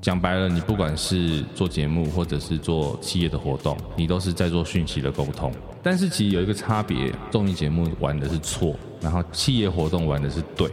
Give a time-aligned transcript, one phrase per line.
[0.00, 5.52] 讲白了，你不管是做节目或者是做企业的活动，你都是在做讯息的沟通。
[5.82, 10.70] 但是其实有一个差别，综艺节目玩的是错，然后企业活动玩的是对。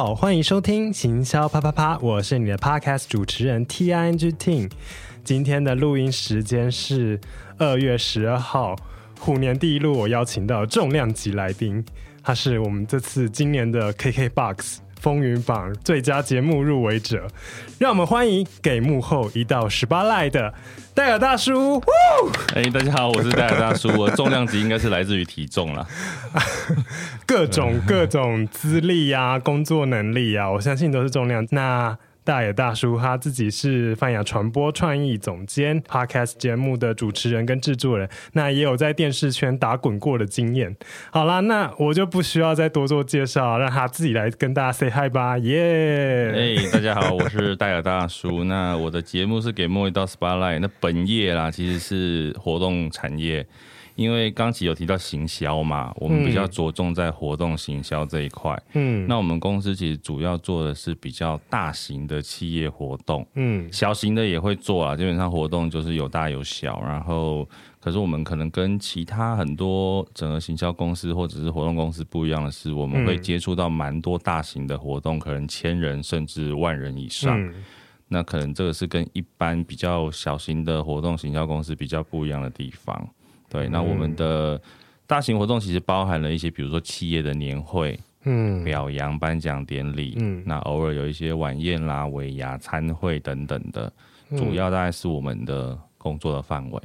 [0.00, 4.70] 好，欢迎收听行销啪啪啪，我是你的 Podcast 主持人 Ting Ting。
[5.22, 7.20] 今天的录音时间是
[7.58, 8.74] 二月十二号，
[9.18, 11.84] 虎年第一路，我邀请到重量级来宾，
[12.22, 17.26] 他是我们这次今年的 KKBOX 风云榜最佳节目入围者，
[17.78, 20.52] 让我们欢迎给幕后一道十八赖的
[20.94, 21.82] 戴尔大叔。
[22.54, 23.88] 哎，大家好，我是戴尔大叔。
[23.98, 25.86] 我重量级应该是来自于体重啦，
[27.26, 31.46] 各种各种资历啊，工作能力啊，我相信都是重量。
[31.50, 40.76] 那大野大叔他自己是泛亚传播创意总监，Podcast 节目的主持人跟制作人，那也有在电视圈打滚过的经验。
[41.10, 46.30] 好啦，那我就不需要再多做介绍，让他自己来跟大家 say hi 吧，耶！
[46.32, 48.44] 哎，大家好，我是大野大叔。
[48.44, 53.46] 那我的节目是给幕后一道 spotlight，那本业啦其实是活动产业。
[53.94, 58.60] 因为刚才有提到行销嘛，我们比较着重在活动行销这一块。
[58.72, 64.96] 嗯，那我们公司其实主要做的是比较大型的企业活动，嗯，小型的也会做啊。
[64.96, 67.46] 基本上活动就是有大有小，然后
[67.78, 77.38] 可是我们可能跟其他很多整个行销公司或者是活动公司不一样的是，我们会接触到蛮多大型的活动，可能千人甚至万人以上。
[77.38, 77.54] 嗯，
[78.08, 83.08] 那可能这个是跟一般比较小型的活动行销公司比较不一样的地方。
[83.50, 84.58] 对，那我们的
[85.06, 93.92] 大型活动其实包含了一些，比如说企业的年会，嗯，表扬颁奖典礼，嗯，那偶尔有一些晚宴啦、尾牙、餐会等等的，
[94.38, 96.82] 主要大概是我们的工作的范围。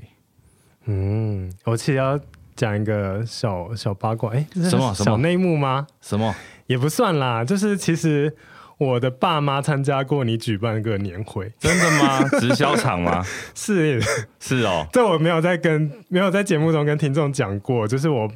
[0.86, 2.20] 嗯，我其实要
[2.56, 5.88] 讲一个小小八卦，哎，什么小内幕吗？
[6.02, 6.36] 什么
[6.68, 8.36] 也不算啦，就是其实。
[8.78, 12.24] 我的爸妈参加过你举办个年会，真的吗？
[12.40, 13.24] 直销场吗？
[13.56, 14.02] 是
[14.40, 18.30] 是哦，这我没有在跟没有在节目中跟听众讲过，就是我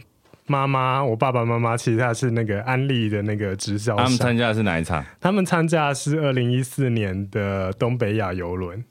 [0.48, 5.06] 妈妈，我爸爸妈妈其实他是那个安利的那个直销，他们参加的是哪一场？
[5.20, 8.84] 他们参加的是二零一四年的东北亚游轮。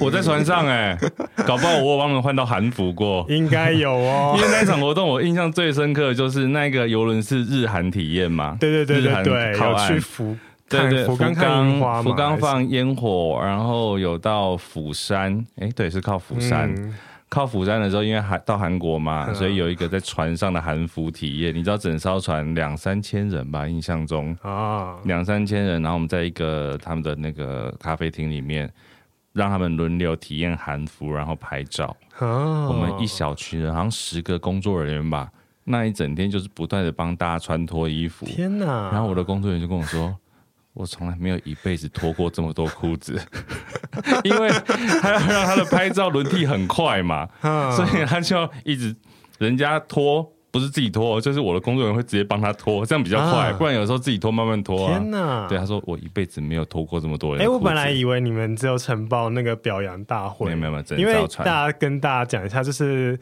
[0.00, 1.10] 我在船上哎、欸，
[1.46, 4.34] 搞不好我有帮他们换到韩服过，应该有哦。
[4.38, 10.36] 因为那场活动我印象最深刻的就是那个游轮是日韩体验嘛，对对对对对，有去福
[10.68, 16.94] 对对福冈看樱花，福冈放烟火，然后有到釜山，哎、欸、对，是靠釜山，嗯、
[17.28, 21.54] 靠釜山的时候，因为韩到韩国嘛，嗯、所以有一个在船上的韩服体验。
[21.54, 23.68] 你知道整艘船两三千人吧？
[23.68, 24.34] 印象中。
[24.40, 28.70] 啊，两三千人，然后我们在一个他们的那个咖啡厅里面。
[29.32, 31.96] 让他们轮流体验韩服，然后拍照。
[32.18, 32.68] Oh.
[32.68, 35.30] 我们一小群人，好像十个工作人员吧，
[35.64, 38.26] 那一整天就是不断的帮大家穿脱衣服。
[38.26, 38.90] 天哪！
[38.92, 40.14] 然后我的工作人员就跟我说
[40.74, 43.20] ：“我从来没有一辈子脱过这么多裤子，
[44.24, 44.48] 因为
[45.00, 47.72] 他要让他的拍照轮替很快嘛，oh.
[47.76, 48.94] 所以他就要一直
[49.38, 53.48] 人家脱。”不是自己拖，就是我的工作人员会直接帮他拖，这样比较快。
[53.48, 54.98] 啊、不然有时候自己拖慢慢拖、啊。
[54.98, 55.48] 天哪！
[55.48, 57.40] 对，他说我一辈子没有拖过这么多人。
[57.40, 63.18] 哎、欸，我本来以为你们只有承包那个表扬大会，没有没有，因为大家跟大家讲一下，就是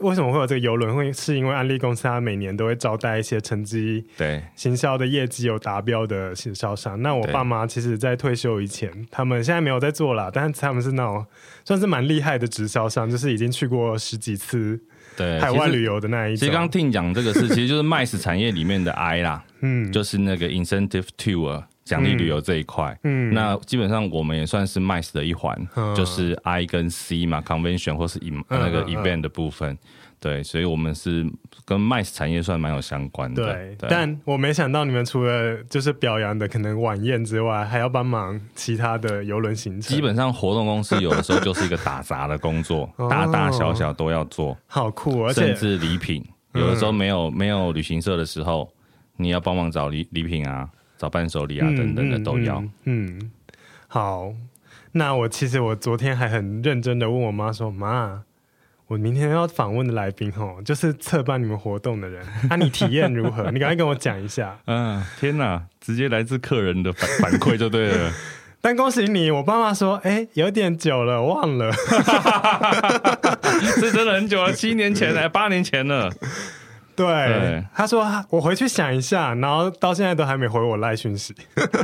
[0.00, 0.94] 为什么会有这个游轮？
[0.94, 7.00] 会是因为安利公司它每年都会招待一些成绩对行销的业绩有达标的行销商。
[7.00, 11.24] 那我爸妈其实，在退休以前，他们现在没有在做了，但是他们是那种
[11.64, 14.78] 算是蛮厉害的直销商，就是已经去过十几次。
[15.16, 16.38] 对，海外旅游的那一种。
[16.38, 28.32] 其实刚听讲这个事，其实就是 MICE 产业里面的 I 啦，嗯，就是那个 Incentive Tour 奖励旅游这一块，嗯，那基本上我们也算是 MICE 的一环，嗯，就是 I 跟 C 嘛，Convention 或是 e
[28.48, 29.76] 那个 Event 的部分。
[30.24, 31.22] 对，所以我们是
[31.66, 33.44] 跟 MICE 产业算蛮有相关的。
[33.44, 39.94] 对，对，但我没想到你们除了就是表扬的可能晚宴之外，还要帮忙其他的游轮行程。
[39.94, 44.56] 基本上活动公司有的时候就是一个打杂的工作， 大大小小都要做。
[44.66, 48.72] 好酷，而且甚至礼品，有的时候没有没有旅行社的时候，
[49.18, 50.66] 你要帮忙找礼礼品啊，
[50.96, 52.64] 找伴手礼啊等等的都要。
[52.84, 53.30] 嗯，
[53.88, 54.32] 好，
[54.92, 58.22] 那我其实我昨天还很认真的问我妈说，妈。
[58.86, 62.24] 我明天要访问的来宾哦，就是策办你们活动的人。
[62.48, 63.50] 那、 啊、你体验如何？
[63.50, 64.56] 你赶快跟我讲一下。
[64.66, 68.12] 嗯，天哪，直接来自客人的反反馈就对了。
[68.60, 71.72] 但恭喜你，我爸妈说，哎、欸，有点久了，忘了。
[73.76, 76.10] 是真的很久了，七年前了，八年前了。
[76.96, 81.34] 对，对他说我回去想一下，然后到现在都还没回我赖讯息。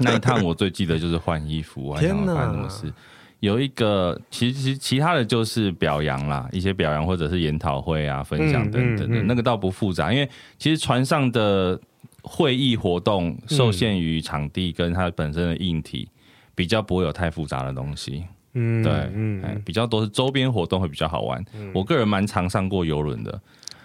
[0.00, 2.93] 那一趟我最记得就是换衣服，天哪，还发生什么事？
[3.41, 10.29] 有一个，其实其其他的就是表扬啦，一些表扬或者是研讨会啊、分享等等的，嗯嗯嗯、那个倒不复杂，因为
[10.59, 11.79] 其实船上的
[12.23, 16.09] 会议活动受限于场地跟它本身的硬体，
[16.55, 18.25] 比较不会有太复杂的东西。
[18.53, 21.43] 嗯，对，嗯，比较多是周边活动会比较好玩。
[21.55, 23.41] 嗯、我个人蛮常上过游轮的。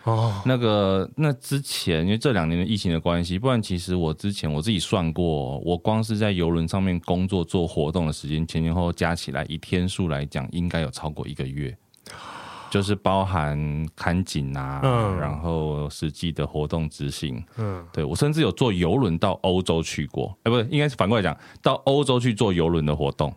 [0.06, 11.76] 哦，那个那之前，因为这两年的疫情的关系，不然其实我之前我自己算过，我光是在游轮上面工作做活动的时间，前前后后加起来，以天数来讲，应该有超过一个月，
[12.70, 13.58] 就是包含
[13.96, 23.34] 看景啊，嗯、然后实际的活动执行，嗯，对，我甚至有坐游轮到欧洲去过，哎，不是，应该是反过来讲，到欧洲去做游轮的活动，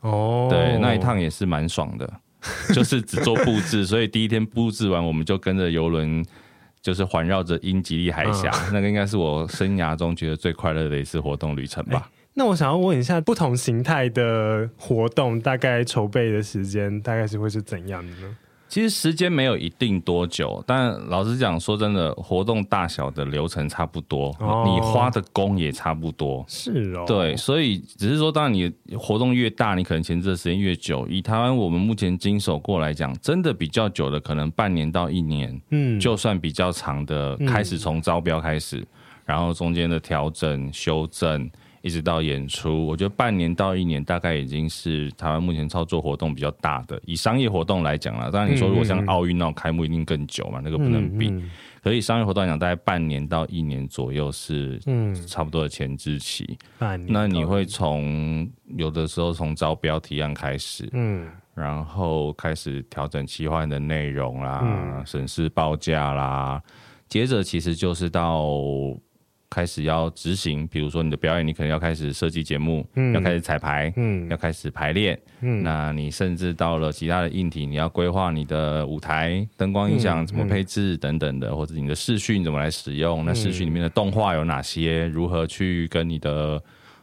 [0.00, 2.12] 哦，对，那一趟也是蛮爽的。
[2.74, 6.24] 就是只做布置，所以第一天布置完，我们就跟着游轮，
[6.82, 8.50] 就是环绕着英吉利海峡。
[8.68, 11.98] 嗯、那个应该是我生涯中觉得最快乐的一次活动旅程吧。
[11.98, 12.04] 欸、
[12.34, 18.36] 那我想要问一下，不同形态的活动，大概筹备的时间大概是会是怎样的呢？
[18.74, 26.44] 其实时间没有一定多久，但老实讲，说真的，活动大小的流程差不多，哦、你花的工也差不多。
[26.48, 28.68] 是哦，对，所以只是说，当然你
[28.98, 31.06] 活动越大，你可能前置的时间越久。
[31.06, 38.86] 以台湾我们目前经手过来讲，真的比较久的，可能半年到一年，嗯，就算比较长的，开始从招标开始，嗯、
[39.26, 41.48] 然后中间的调整、修正。
[41.84, 46.98] 一直到演出，我觉得半年到一年大概已经是台湾目前操作活动比较大的。
[47.04, 51.28] 以商业活动来讲啦，当然你说如果像奥运那种开幕一定更久嘛，嗯、那个不能比。
[51.28, 51.50] 嗯嗯、
[51.82, 54.80] 可以商业活动来讲，大概半年到一年左右是
[55.28, 56.58] 差不多的前置期。
[56.78, 66.62] 嗯、那你会从有的时候从招标提案开始，嗯，然后开始调整企划的内容啦，审视报价啦，
[67.10, 68.48] 接着其实就是到。
[69.54, 75.16] 开始要执行，比如说你的表演，你可能要开始设计节目，嗯、要开始彩排，嗯、要开始排练。
[75.42, 83.24] 嗯、那你甚至到了其他的硬体，你要规划你的舞台、灯光、音响怎么配置等等的，或者你的视讯怎么来使用？
[83.24, 85.06] 那视讯里面的动画有哪些？
[85.06, 86.60] 如何去跟你的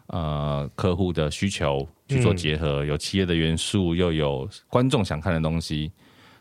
[0.07, 2.83] 呃客户的需求去做结合？
[2.83, 5.89] 有企业的元素，又有观众想看的东西，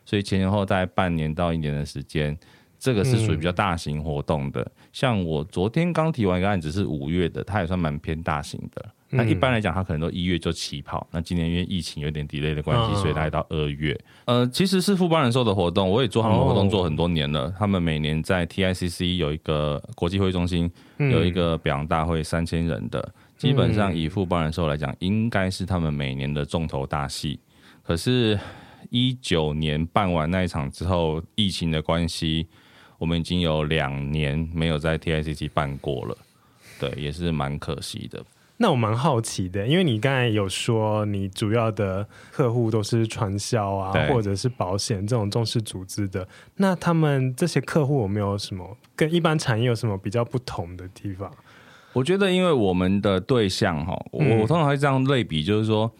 [0.04, 2.36] 所以前前后后大概半年到一年的时间。
[2.80, 8.82] 这个是属于比较大型活动的，嗯、像我昨天刚提完一个案子是五月的，它也算蛮偏大型的。
[9.10, 11.06] 嗯、那一般来讲，它可能都一月就起跑。
[11.10, 13.98] 那今年因为疫情有点 delay 的关系，哦、所以它到二月。
[14.24, 17.42] 呃，其实是富邦人寿的活动，我也做他们活动做很多年了。
[17.42, 27.38] 哦、他们每年在 TICC 有一个国际会议中心，嗯、有一个表扬大会，三千人的，基本上以富邦人寿来讲，应该是他们每年的重头大戏。
[27.82, 28.38] 可是，
[28.90, 32.46] 一九年办完那一场之后，疫情的关系。
[33.00, 36.14] 我们已经有两年没有在 TICC 办过了，
[36.78, 38.22] 对，也是蛮可惜的。
[38.58, 51.32] 那我蛮好奇的，因为你刚才有说你主要的客户都是传销啊，或者是保险这种重视组织的，那他们这些客户有没有什么跟一般产业有什么比较不同的地方？
[51.94, 55.90] 我觉得，因为我们的对象哈，我我通常会这样类比，就是说，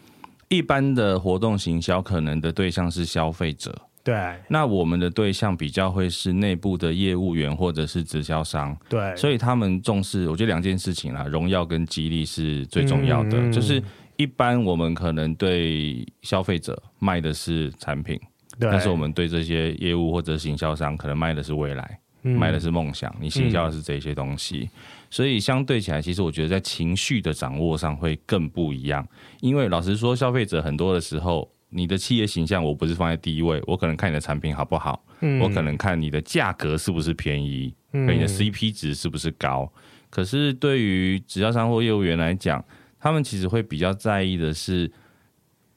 [0.49, 3.75] 一般的活动行销可能的对象是消费者。
[4.11, 13.39] 对，那我们的对象比较会是内部的业务员或者是直销商，对，所以他们重视，我觉得两件事情啦，荣耀跟激励是最重要的。
[13.39, 13.81] 嗯、就是
[14.17, 18.21] 一般我们可能对消费者卖的是产品，
[18.59, 29.07] 但是我们对这些业务或者行销商可能卖的是未来，嗯、卖的是梦想，你行销的是这些东西，嗯、所以相对起来，其实我觉得在情绪的掌握上会更不一样，
[29.41, 31.49] 因为老实说，消费者很多的时候。
[31.71, 39.71] 你的企业形象，我不是放在第一位，我可能看你的产品好不好，嗯、我可能看你的价格是不是便宜，跟你的 CP 值是不是高。
[39.75, 42.65] 嗯、可是对于直销商或业务员来讲，
[42.99, 44.91] 他们其实会比较在意的是，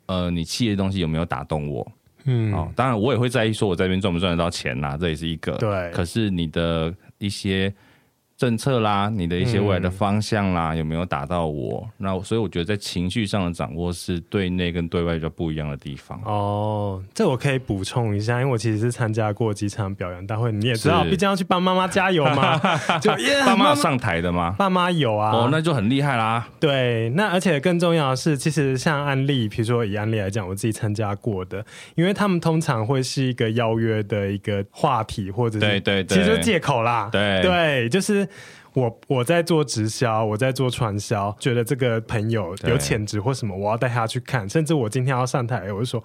[0.07, 1.91] 呃，你企业的东西有没有打动我？
[2.25, 5.53] 嗯，哦，当然我也会在意，说我在这边赚不赚得到钱呐、啊，这也是一个。
[5.57, 5.91] 对。
[5.91, 7.73] 可是你的一些。
[8.43, 11.87] 政策啦，你的一些未来的方向啦，嗯、有没有打到我？
[11.95, 16.21] 那所以我觉得在情绪上的掌握是对内跟对外就不一样的地方。
[16.25, 22.57] 哦，这我可以补充一下，因为我其实是参加过几场表扬大会，你也知道，毕竟要去帮妈妈加油嘛。
[22.99, 23.09] 就
[23.45, 24.53] 爸 妈上台的吗？
[24.59, 25.31] 爸妈有啊。
[25.31, 26.45] 哦，那就很厉害啦。
[26.59, 37.07] 对，那而且更重要的是，其实像案例，比如说以案例来讲，我自己参加过的，因为他们通常会是一个邀约的一个话题，或者是对对对，其实就借口啦。
[37.09, 38.27] 对对，就是。
[38.73, 44.49] 我我在做直销，我在做传销，觉得这个朋友有潜质或什么，我要带他去看。
[44.49, 46.03] 甚至我今天要上台，我就说：“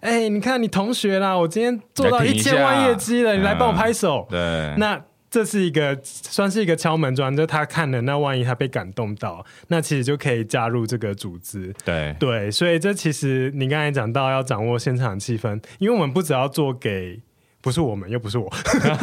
[0.00, 4.26] 哎、欸，你看你同学啦，我今天做到一千万业绩了，你来帮我拍手。
[4.32, 11.74] 嗯”对，那这是一个算是一个敲门砖，就他看了，那万一他被感动到，那其实就可以加入这个组织。
[11.86, 17.20] 对对，所以这其实你刚才讲到要掌握现场气氛，因为我们不只要做给。
[17.60, 18.50] 不是我们，又不是我，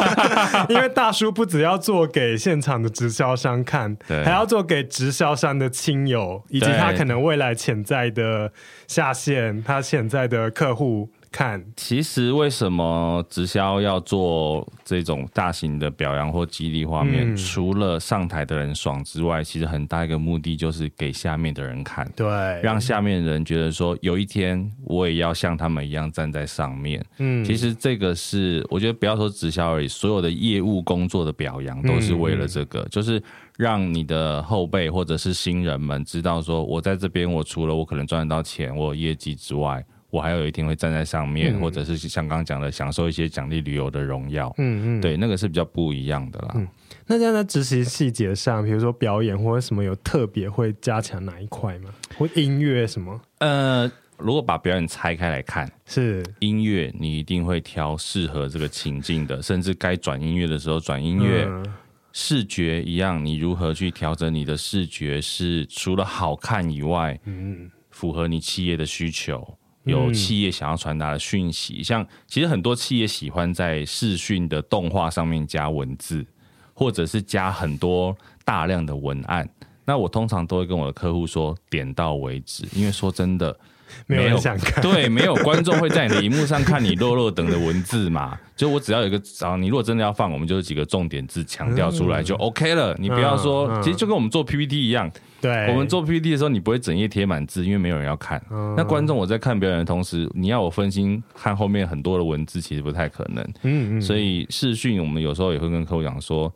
[0.69, 8.51] 因为大叔不只要做给现场的直销商看，还要做给直销商的亲友，以及他可能未来潜在的
[8.87, 11.09] 下线，他潜在的客户。
[11.31, 17.33] 看，其实为什么直销要做这种大型的表扬或激励画面？
[17.33, 22.27] 嗯、除了上台的人爽之外，其实很大一个目的就是给下面的人看，对，
[22.61, 27.03] 让下面的人觉得说，有一天我也要像他们一样站在上面。
[27.17, 33.21] 嗯，其实这个是我觉得不要说直销而已，所有的业务工作的表扬都是为了这个，嗯、就是
[33.57, 39.85] 让你的后辈或者是新人们知道说，我在这边，我除了我可能赚得到钱，我有业绩之外。
[40.09, 44.53] 我还有一天会站在上面，嗯、或者是像刚刚讲的，享受一些奖励旅游的荣耀。
[44.57, 46.51] 嗯嗯，对，那个是比较不一样的啦。
[46.55, 46.67] 嗯、
[47.05, 51.89] 那这样在执行细节上，比如说表演或者什么，有特别会加强哪一块吗？
[52.17, 53.19] 或音乐什么？
[53.39, 61.45] 呃，如果把表演拆开来看，是音乐，你一定会挑适合这个情境的，甚至该转音乐的时候转音乐。
[61.47, 61.65] 嗯、
[62.13, 69.56] 视觉一样，你如何去调整你的视觉，是除了好看以外，嗯，符合你企业的需求。
[69.87, 76.25] 有企业想要传达的讯息，像其实很多企业喜欢在视讯的动画上面加文字，
[76.73, 78.15] 或者是加很多
[78.45, 79.47] 大量的文案。
[79.85, 83.57] 那我通常都会跟我的客户说，点到为止，因为说真的。
[84.05, 88.37] 没有人想看， 对，没有观众会在你的荧幕上看你落落等的文字嘛？
[88.53, 92.93] 就我只要有一个，然后你如果真的要放，我们就是几个重点字强调出来就 OK 了。
[92.99, 98.43] 你不要说，其实就跟我们做 PPT 一样，对，我们做 PPT 的时候，你不会整页贴满字，因为没有人要看。
[98.49, 103.43] 嗯、那观众我在看表演的同时，你要我分心看后面很多的文字，其实不太可能。
[103.63, 106.51] 嗯嗯，所以视讯我们有时候也会跟客户讲说，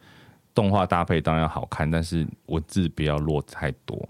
[0.54, 4.10] 动画搭配当然要好看，但是文字不要落太多。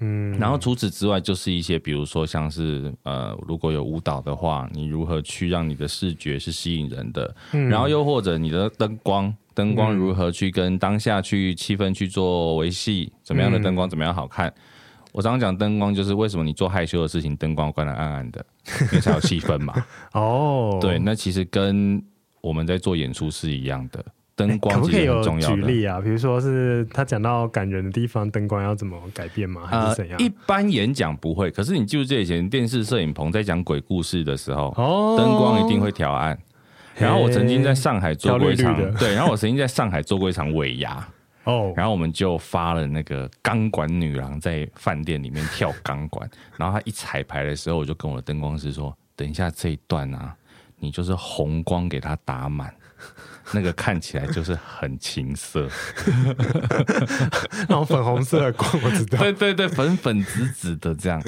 [0.00, 7.34] 嗯，然后除此之外，就是一些比如说像是呃，如果有舞蹈的话，你如何去让你的视觉是吸引人的？
[7.52, 13.12] 嗯，然后又或者你的灯光，灯光如何去跟当下去气氛去做维系？
[13.22, 14.52] 怎么样的灯光怎么样好看？
[15.12, 18.44] 我常常讲灯光，就是为什么你做害羞的事情，灯光关的暗暗的，
[18.84, 19.74] 因为才有气氛嘛。
[20.14, 22.02] 哦，对，那其实跟
[22.40, 24.02] 我们在做演出是一样的。
[24.34, 25.54] 灯光其实很重要的。
[25.54, 26.00] 可不可以有举例啊？
[26.00, 29.66] 比如说是他讲到感人的地方，灯光要怎么改变吗？
[29.66, 30.18] 还是怎样？
[30.18, 36.36] 呃、一般演讲不会，可是你记住这以前电视摄影棚在讲鬼故事的时候，哦，灯光一定会调暗。
[36.96, 41.06] 然后我曾经在上海做过一场，绿绿对，然后我曾经在上海做过一场尾牙，
[41.44, 50.34] 哦，然后我们就发了那个钢管女郎在饭店里面跳钢管，然后她一彩排的时候，我就跟我的灯光师说：“等一下这一段啊，
[50.78, 52.72] 你就是红光给她打满。”
[53.52, 55.68] 那个看起来就是很青色，
[57.68, 59.18] 那种粉红色的光，我知道。
[59.20, 61.20] 对对对，粉粉紫紫的这样。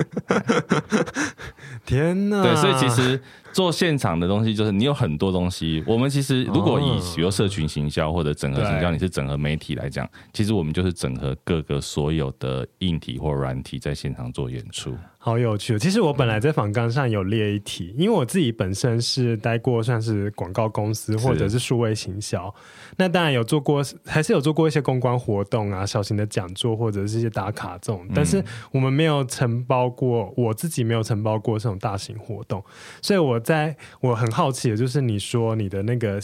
[1.85, 2.42] 天哪！
[2.44, 3.21] 对，所以其实。
[3.54, 5.80] 做现场的东西就是你有很多东西。
[5.87, 14.92] 我们其实如果以比如社群行销或者整合行销，你是整合媒体来讲，其实我们就是整合各个所有的硬体或软体在现场做演出。
[15.16, 15.78] 好有趣。
[15.78, 22.52] 其实我本来在访纲上有列一题，因为我自己本身是待过算是广告公司或者是数位行销，
[22.99, 32.62] 那当然有做过，还是有做过一些公关活动啊，小型的讲座或者是一些打卡这种，但是我们没有承包过，我自己没有承包过这种大型活动，
[33.00, 33.40] 所以我。
[33.44, 36.18] 在我很好奇的就是，你说你的那个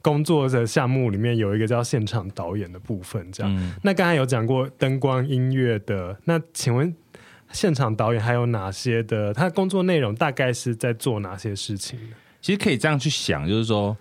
[0.00, 3.54] 工作的项目里面有一个叫现场导演的部分，这样。
[3.54, 6.94] 嗯、那刚才有讲过灯光音乐的，那请问
[7.52, 9.34] 现场导演还有哪些的？
[9.34, 11.98] 他的工作内容大概是在做哪些事情？
[12.40, 13.96] 其实可以这样去想，就是说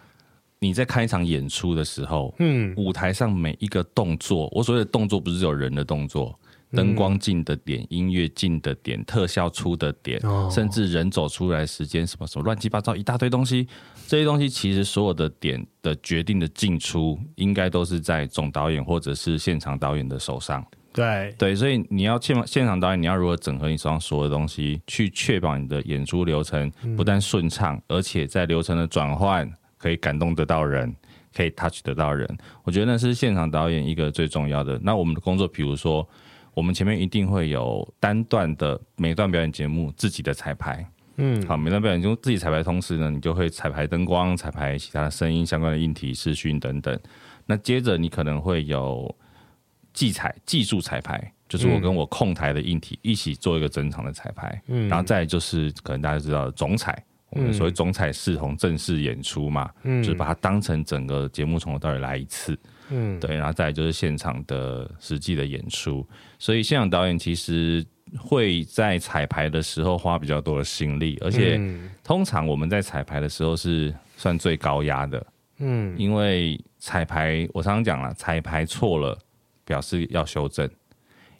[0.59, 6.37] 你在看一场演出的时候，嗯，舞台上每一个动作，我所谓的动作不是只有人的动作。
[6.71, 13.67] 灯光进的点，音乐进的点，特效出的点，哦、甚至人走出来时间，什么什么乱七八糟一大堆东西，
[14.07, 20.65] 这些东西其实所有的点的决定的进出，应该都是在总导演或者是现场导演的手上。
[20.93, 30.95] 对对，所以你要现现场导演，你要如何整合你手上所有的东西，去确保你的演出流程不但顺畅，嗯、而且在流程的转换可以感动得到人，
[31.35, 32.27] 可以 touch 得到人。
[32.63, 34.79] 我觉得那是现场导演一个最重要的。
[34.83, 36.07] 那我们的工作，比如说。
[36.53, 46.99] 我们前面一定会有单段的每段表演节目自己的彩排，嗯，好，每段表演就自己彩排，同时呢，你就会彩排灯光、彩排其他的声音相关的硬体、视讯等等。
[47.45, 49.13] 那接着你可能会有
[49.93, 62.59] 技彩、技术彩排，就是我跟我控台的硬体一起做一个整场的彩排，嗯，然后再就是可能大家知道的总彩，我们所谓总彩视同正式演出嘛，嗯，就是把它当成整个节目从头到尾来一次。
[62.91, 66.07] 嗯，对，然后再来就是现场的实际的演出，
[66.37, 67.83] 所以现场导演其实
[68.17, 71.59] 会在彩排的时候花比较多的心力，而且
[72.03, 75.25] 通常我们在彩排的时候是算最高压的，
[75.59, 79.17] 嗯，因为彩排我常常讲了，彩排错了
[79.65, 80.69] 表示要修正，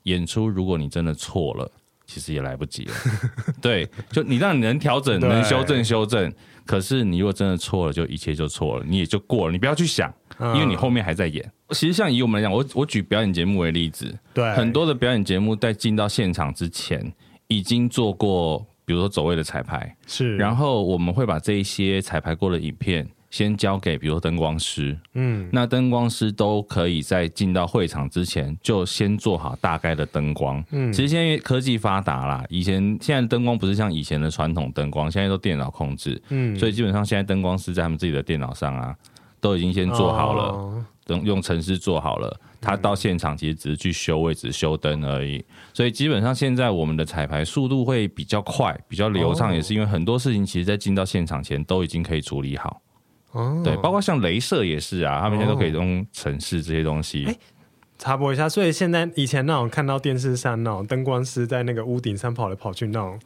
[0.04, 1.72] 演出如果你真的错了。
[2.08, 2.94] 其实也来不及了，
[3.62, 6.30] 对，就你让你能调整、能修正、修正。
[6.66, 10.14] 可是你如果真的错了，就一切就错了，你也就过了，你不要去想，
[10.56, 11.44] 因为你后面还在演。
[11.70, 17.14] 其实像以我们来讲，我我举表演节目为例子，对，很多的表演节目在进到现场之前，
[17.48, 23.08] 已经做过，比如说走位的彩排，是，然后我们会把这一些彩排过的影片。
[23.30, 38.94] 先交给比如灯光师，嗯，那灯光师都可以在进到会场之前就先做好大概的灯光，嗯，其实现在科技发达啦，以前现在灯光不是像以前的传统灯光，现在都电脑控制，嗯，所以基本上现在灯光师在他们自己的电脑上啊，
[39.42, 45.44] 都已经先做好了，等、哦、用程式做好了，他到现场其实只是去修位置、修灯而已，
[45.74, 52.82] 所以基本上现在我们的彩排速度会比较快、比较流畅，也是因为很多事情其实在进到现场前都已经可以处理好。
[53.32, 57.28] 哦，对，包括像镭射也是啊，他们现在都可以用程式这些东西。
[57.98, 63.20] 插播一下，所以现在以前那种看到电视上那种灯光师在那个屋顶上跑来跑去那种，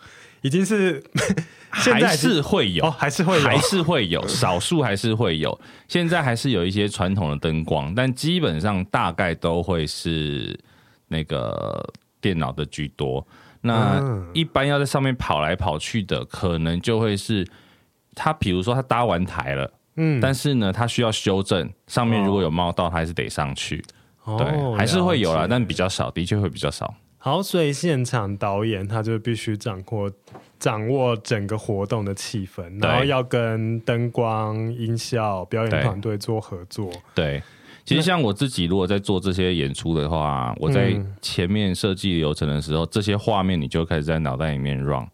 [0.46, 1.04] 已经是
[1.74, 5.60] 现在还是会有，哦，还是会有，还是会有，少数还是会有。
[5.88, 10.56] 现在还是有一些传统的灯光，但基本上大概都会是
[11.08, 11.84] 那个
[12.22, 13.26] 电脑的居多。
[13.62, 14.00] 那
[14.36, 17.44] 一般要在上面跑来跑去的，可能就会是
[18.14, 19.74] 他，比如说他搭完台了。
[19.96, 23.84] 嗯，但是呢，他需要修正，上面如果有猫到，他还是得上去。
[24.26, 26.94] 哦、对，还是会有啦，但比较少，的确会比较少。
[27.26, 30.12] 好，所以现场导演他就必须掌握
[30.60, 36.88] 掌握整个活动的气氛，然后要跟灯光、音效、表演团队做合作。
[37.16, 37.42] 对，
[37.84, 45.08] 其实像我自己，如果在做这些演出的话，我在前面设计流程的时候，这些画面你就开始在脑袋里面 run。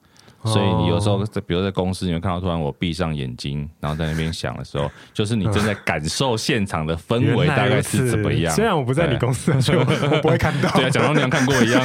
[0.44, 8.54] 所以你有时候在，比如在公司，你会看到突然我闭上眼睛，然后在那边想的时候， 就是你正在感受现场的氛围大概是怎么样。
[8.56, 9.84] 虽然我不在你公司，所以 我
[10.22, 10.70] 不会看到。
[10.78, 11.82] 对啊，假装你像看过一样，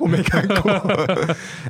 [0.00, 0.72] 我没看过。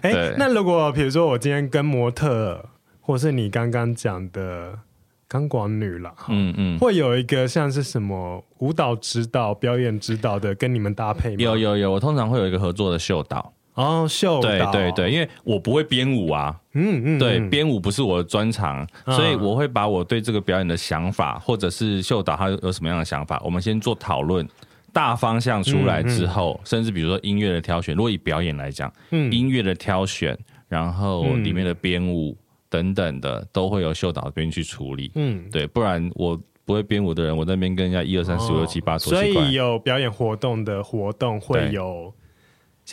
[0.03, 2.65] 哎、欸，那如果比如说我今天跟模特，
[3.01, 4.79] 或是你刚刚讲的
[5.27, 11.37] 钢管女了，嗯嗯，会有一个像是什么舞蹈指导、表演指导的跟你们搭配吗？
[11.39, 13.53] 有有有，我通常会有一个合作的秀导。
[13.75, 24.47] 哦，秀导，对对对，因为我不会编舞啊，嗯嗯，对，编舞不是我的专长，嗯，所以我会把我对这个表演的想法，或者是秀导他有什么样的想法，我们先做讨论，
[24.93, 32.37] 大方向出来之后，嗯嗯，甚至比如说音乐的挑选，如果以表演来讲，嗯，音乐的挑选，然后里面的编舞
[32.69, 42.13] 等等的，都会由秀导这边去处理，嗯，对，不然我不会编舞的人，我在那边跟人家一二三四五六七八，所以有表演活动的活动会有。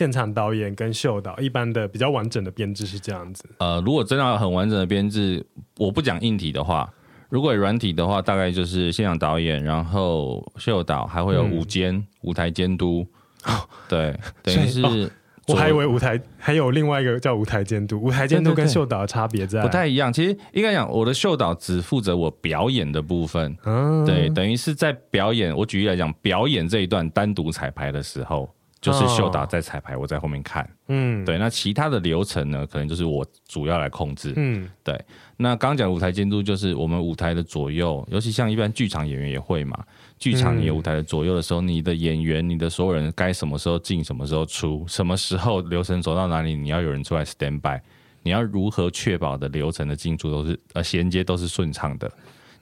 [0.00, 3.44] 现场导演跟秀导，一般的比较完整的编制是这样子。
[3.58, 5.44] 呃，如果真的要很完整的编制，
[5.76, 6.90] 我不讲硬体的话，
[7.28, 13.06] 如果软体的话，大概就是现场导演，然后秀导，还会有舞监、嗯、舞台监督。
[13.44, 13.52] 哦，
[13.90, 15.10] 对， 等于是、哦、
[15.48, 18.00] 我还以为舞台还有另外一个叫舞台监督。
[18.00, 20.10] 舞台监督跟秀导的差别在不太一样。
[20.10, 23.54] 其实应该讲，我的秀导只负责我表演的部分。
[23.66, 25.54] 嗯，对，等于是在表演。
[25.54, 28.48] 我举例来讲，表演这一段单独彩排的时候。
[28.80, 30.68] 就是秀导在彩排，我在后面看。
[30.88, 31.36] 嗯，对。
[31.36, 34.32] 那其他的流程呢，可能就是我主要来控制。
[34.36, 34.98] 嗯，对。
[35.36, 39.84] 那刚讲舞台监督，就是我们舞台的左右，尤其像一般剧场演员也会嘛。
[40.18, 47.78] 剧场你有舞台的左右的时候，你的演员、你的所有人该什么时候进，什么时候出，什么时候流程走到哪里，你要有人出来 stand by。
[48.22, 52.10] 你要如何确保的流程的进出都是呃衔接都是顺畅的？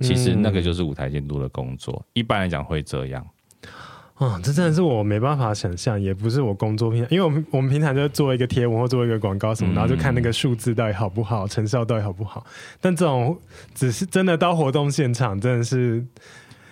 [0.00, 2.04] 其实那个就是舞台监督的工作。
[2.12, 3.26] 一般来讲会这样。
[4.18, 12.44] 啊、哦，这真的是我没办法想象，也不是我工作平常，因为我们我们平常就做一个贴文或做一个广告什么，然后就看那个数字到底好不好，成效到底好不好。
[12.80, 13.38] 但这种
[13.74, 16.04] 只是真的到活动现场，真的是。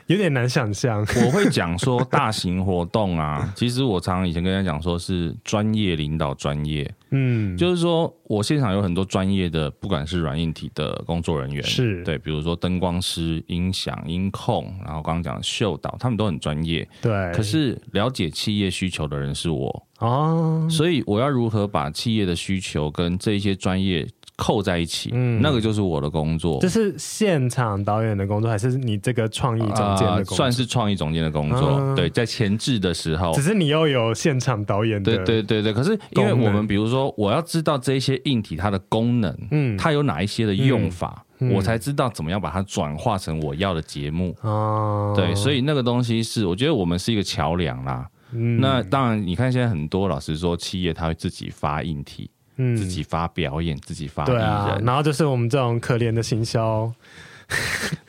[0.07, 12.05] 有点难想象，我会讲说大型活动啊， 其实我常常以前跟人家讲说是专业领导专业，嗯，就是说我现场有很多专业的，不管是软硬体的工作人员，是。
[12.05, 17.33] 对，比如说灯光师、音响、音控，然后刚刚讲的秀导，他们都很专业，对。
[17.33, 19.87] 可是了解企业需求的人是我。
[19.99, 26.59] 哦，所以我要如何把企业的需求跟这些专业扣在一起，嗯，那个就是我的工作。
[26.61, 30.31] 这是现场导演的工作，还是你这个创意总监的工作？
[30.31, 31.79] 呃、算是创意总监的工作。
[31.79, 35.16] 嗯、对，在前置的时候，只是你又有现场导演的。
[35.16, 35.72] 对对对对。
[35.72, 44.37] 可是因为我们比如说，我要知道这些硬体它的功能，嗯，它有哪一些的用法，嗯、我才知道怎么样把它转化成我要的节目。
[44.42, 48.07] 哦、嗯，对，所以那个东西是，我觉得我们是一个桥梁啦。
[48.33, 52.29] 嗯，那当然，你看现在很多老师说，企业他会自己发硬体。
[52.57, 56.90] 嗯，自己发表演，自己发艺人，啊，然后就是我们这种可怜的行销，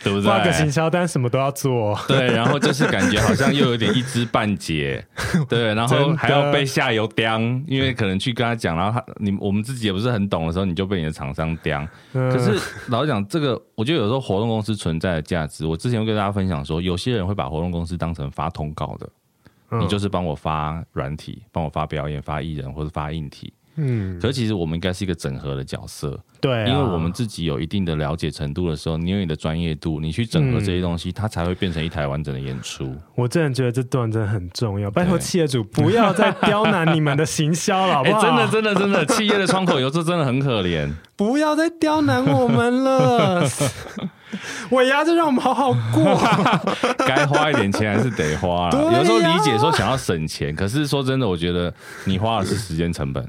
[0.03, 0.23] 对不对？
[0.23, 5.05] 发个行销单，什么都要做，对，然后就是感觉好像又有点一知半解，
[5.49, 11.85] 对，然后还要被下游刁，因为可能去跟他讲，然后他你我们自己也不是很懂的时候，你就被你的厂商刁。
[12.13, 19.09] 嗯、可是老实讲，这个我觉得有时候活动公司存在的价值，我之前会跟大家分享说，有些人会把活动公司当成发通告的，
[19.71, 23.53] 嗯、你就是帮我发软体，帮我发表演，发艺人或者发硬体。
[23.77, 32.95] 嗯，可是其实我们应该是一个整合的角色，对、啊，因为我们自己有一定的了解程度的时候，你有你的专业度，你去整合这些东西，嗯、它才会变成一台完整的演出。
[33.15, 38.19] 我真的觉得这段真的很重要，拜托企业主不要再刁难你们的行销了，好不好？
[38.19, 43.47] 欸、 真的，真的，真的，企业的窗口有时候真的很可怜，不要再刁难我们了。
[44.71, 46.19] 尾牙就让我们好好过，
[47.07, 48.69] 该花一点钱还是得花。
[48.71, 53.25] 有时候理解说想要省钱，可是说真的，我觉得你花的是时间成本。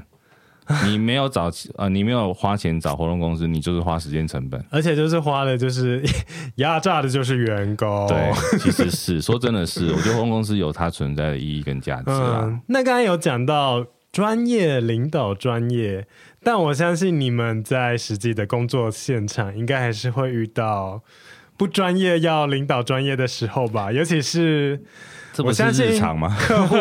[0.85, 6.03] 你没有找呃，你没有花钱找活动公司，你就是花时间成本，而且就是花的，就是
[6.57, 8.07] 压榨的，就是员工。
[8.07, 12.41] 对，其实是说真的是，我觉得活动公司有它存在的意义跟价值啦。
[12.43, 16.05] 嗯，那刚才有讲到专业领导专业，
[16.43, 21.01] 但我相信你们在实际的工作现场，应该还是会遇到
[21.57, 24.83] 不专业要领导专业的时候吧，尤其是。
[25.33, 26.35] 这不是日常吗？
[26.39, 26.75] 客 户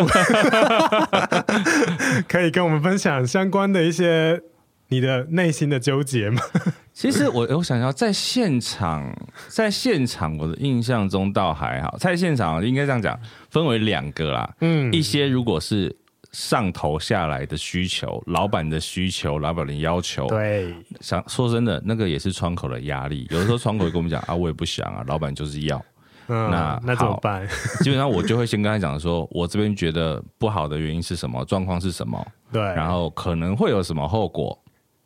[2.28, 4.40] 可以跟我们分享相关的一些
[4.88, 6.42] 你的内心的纠结吗？
[6.92, 9.14] 其实我我想要在现场，
[9.48, 13.18] 在现场我的印象中倒还好，在现场应该这样讲，
[13.50, 14.54] 分为两个啦。
[14.60, 15.94] 嗯，一些如果是
[16.32, 23.26] 上头下来的需求，老板的需求，老板的要求，对，想说真的，那个也是窗口的压力。
[23.30, 25.80] 有的时候窗口会跟我们讲啊，我也不想啊，老板就是要。
[26.28, 27.46] 嗯、那那怎么办？
[27.82, 34.58] 基本上我就会先跟他讲说，我这边觉得不好的原因是什么，状况是什么，对，然后可能会有什么后果，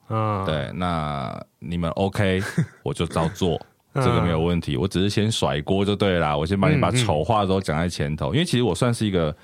[0.09, 2.43] 嗯，对，那你们 OK，
[2.83, 3.61] 我就照做，
[3.95, 9.35] 这个没有问题，我只是先甩锅就对啦，我先把你把丑话都讲在前头，嗯嗯，因为其实我算是一个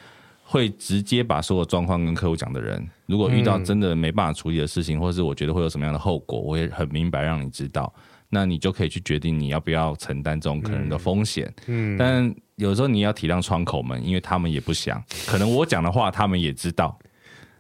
[0.45, 7.93] 会直接把所有状况跟客户讲的人，如果遇到真的没办法处理的事情，或者是我觉得会有什么样的后果，我也很明白让你知道。
[8.31, 11.47] 那你就可以去决定你要不要承担这种可能的风险。
[11.67, 16.99] 嗯，嗯，但有时候你要体谅窗口们，因为他们也不想，可能我讲的话他们也知道，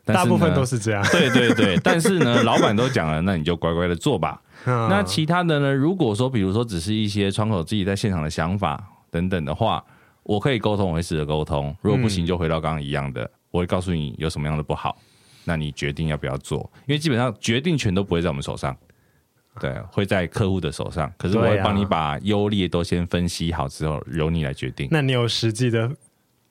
[0.04, 1.02] 大部分都是这样。
[1.10, 4.42] 对对对，但是呢，老板都讲了，那你就乖乖的做吧。
[4.66, 5.72] 嗯、那其他的呢？
[5.72, 9.82] 如果说比如说只是一些窗口自己在现场的想法等等的话，
[10.24, 11.74] 我可以沟通，我会试着沟通。
[11.80, 14.98] 如果不行，就回到刚刚一样的，我会告诉你有什么样的不好，
[15.44, 16.70] 那你决定要不要做。
[16.86, 18.76] 因为基本上决定权都不会在我们手上。
[19.60, 24.88] 对，会在客户的手上，可是我会帮你把优劣都先分析好之后，由你来决定。
[24.90, 25.90] 那你有实际的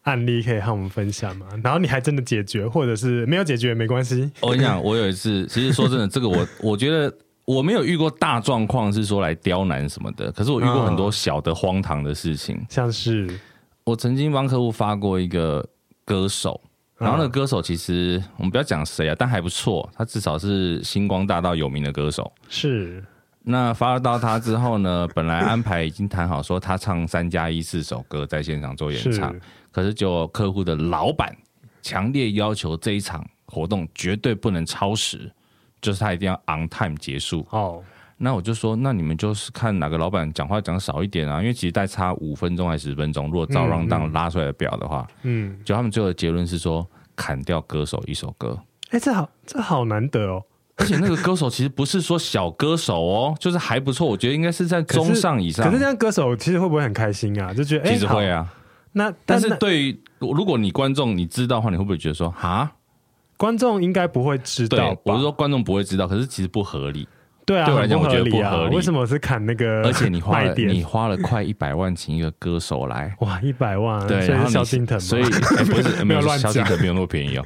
[0.04, 1.48] 案例可以和我们分享吗？
[1.64, 4.32] 然后你还真的解决，或者是没有解决也没关系。
[4.42, 7.14] 我跟你讲，我有一次， 其实说真的，这个我我觉得
[7.46, 10.32] 我没有遇过大状况，是说来刁难什么的。
[10.32, 13.30] 可是我遇过很多小的荒唐的事情，像是
[13.84, 15.68] 我曾经帮客户发过一个
[16.06, 16.62] 歌手。
[16.98, 22.32] 然后那个歌手其实我们不要讲谁啊，但还不错，他至少是星光大道有名的歌手。
[22.50, 23.04] 是。
[23.44, 31.34] 那发到他之后呢，本来安排已经谈好，说他唱三加一四首歌在现场做演唱，是可是就客户的老板
[31.82, 35.32] 强烈要求这一场活动绝对不能超时，
[35.80, 37.48] 就是他一定要 on time 结束。
[37.52, 37.82] 哦。
[38.18, 48.58] 那我就说，那你们就是看哪个老板讲话讲少一点啊，因为其实再差五分钟还是十分钟，如果照 rundown 拉出来的表的话，嗯，就他们最后的结论是说砍掉歌手一首歌。
[48.90, 50.44] 哎、欸，这好，这好难得哦。
[50.78, 55.66] 而且那个歌手其实不是说小歌手哦，就是还不错，我觉得应该是在中上以上。
[55.66, 57.54] 可是，这样歌手其实会不会很开心啊？
[57.54, 58.48] 就觉得、欸、其实会啊。
[58.94, 62.72] 那但是对于如果你观众你知道的话，你会不会觉得说啊？
[63.38, 64.78] 观众应该不会知道。
[64.78, 67.08] 对，我是说观众不会知道，可是其实不合理。
[67.48, 68.76] 对啊，对我来讲，我觉得不合理。
[68.76, 69.82] 为什么是砍那个？
[69.84, 74.06] 而且你花了你花了快一百万请一个歌手来，哇，一百万！
[74.06, 77.46] 对，然后萧敬腾，所以、欸、不是 没有乱讲，萧敬腾没有那么便宜哦。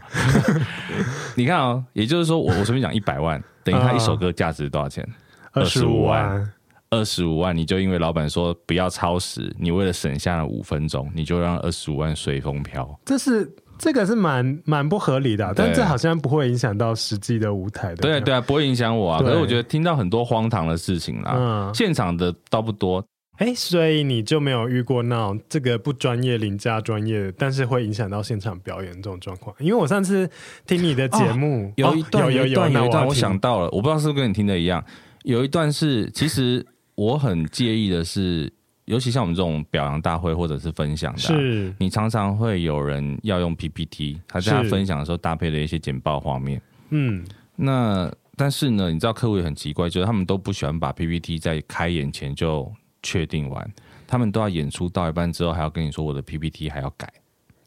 [1.38, 5.08] 你看哦，也就是说，我我随便讲一百万，等于他一首歌价值多少钱？
[5.52, 6.52] 二十五万，
[6.90, 13.00] 二十五万，你就因为老板说不要超时，你为了省下了五分钟，你就让二十五万随风飘。
[13.06, 13.48] 这是
[13.82, 17.96] 这个是蛮蛮不合理的、啊，但这好像不会影响到实际的舞台的。
[17.96, 19.20] 对对啊，不会影响我啊。
[19.20, 23.04] 可是我觉得听到很多荒唐的事情啦，嗯、现场的倒不多。
[23.38, 29.56] 哎，所以你就没有遇过那种这个不专业凌驾专业，但是会影响到现场表演这种状况？
[29.58, 30.30] 因为我上次
[30.68, 34.84] 听你的节目，哦、有一段、哦、有一段有一段，我想到了，我不知道是不是跟你听的一样。
[35.24, 36.64] 有一段是，其实
[36.94, 38.54] 我很介意的是，
[38.86, 46.62] 尤其像我们这种表扬大会或者是分享的、啊，是你常常会有人要用 PPT，他在他分享的时候搭配了一些简报画面。
[46.90, 47.24] 嗯，
[47.56, 52.72] 那但是呢，你知道客户也很奇怪，就是他们都不喜欢把 PPT 在开演前就
[53.04, 53.72] 确定完，
[54.08, 57.08] 他们都要演出到一半之后还要跟你说我的 PPT 还要改。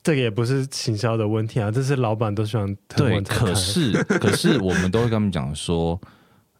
[0.03, 2.77] 这个也不是行销的问题啊，这是老板都喜欢。
[2.97, 5.99] 对，可是 可是我们都会跟他们讲说。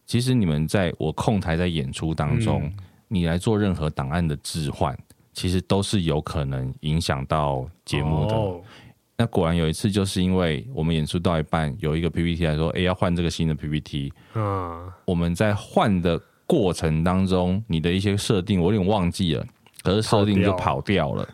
[0.07, 2.73] 其实你们在我控台在演出当中，嗯、
[3.07, 4.97] 你来做任何档案的置换，
[5.33, 8.35] 其实都是有可能影响到节目的。
[8.35, 8.61] 哦、
[9.17, 14.11] 那果然有一次，就是因为我们演出到一半，有一个 PPT 来说，哎，要换这个新的 PPT。
[14.33, 19.45] 嗯，我们在换的过程当中，你的一些设定我有点忘记了，
[19.83, 21.27] 可是设定就跑掉了。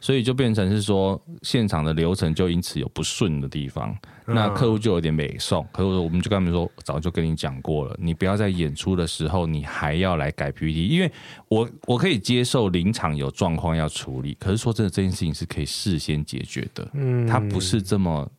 [0.00, 5.66] 所以就变成是说，现场的流程就因此有不顺的地方，那客户就有点美送。
[5.72, 11.10] 可是我们就跟他们说，早就跟你讲过了，你不要在演出的时候，你还要来改 PPT，因为
[11.48, 18.30] 我我可以接受临场有状况要处理，可是说真的，这件事情是可以事先解决的，嗯，它不是这么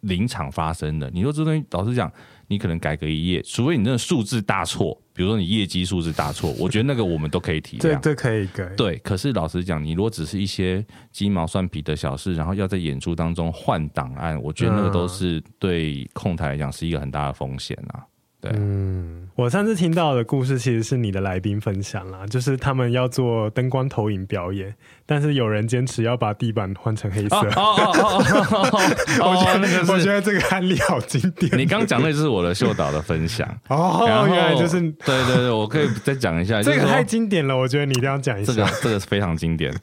[0.00, 1.10] 临场发生的。
[1.10, 2.10] 你说这东西，老实讲。
[2.48, 7.80] 你可能改个一页，除非你那个数字大错，比如说你业绩数字大错， 我觉得那个我们都可以体谅。
[7.80, 8.66] 这这可以改。
[8.76, 18.04] 对，可是老实讲，你如果只是一些鸡毛蒜皮的小事，然后要在演出当中换档案，我觉得那个都是对控台来讲是一个很大的风险啊。
[18.40, 24.74] 对，嗯，我上次听到的故事其实是你的来宾分享啦，就是他们要做灯光投影表演，
[25.06, 27.36] 但是有人坚持要把地板换成黑色。
[27.36, 28.80] 哦哦哦
[29.20, 29.30] 哦！
[29.32, 31.58] 我觉得那个，我觉得这个案例好经典。
[31.58, 39.74] 你刚讲那就是我的秀导的分享哦，原来就是对对对，我可以再讲一下，这个太经典了，我觉得你一定要讲一下，这个这个是非常经典。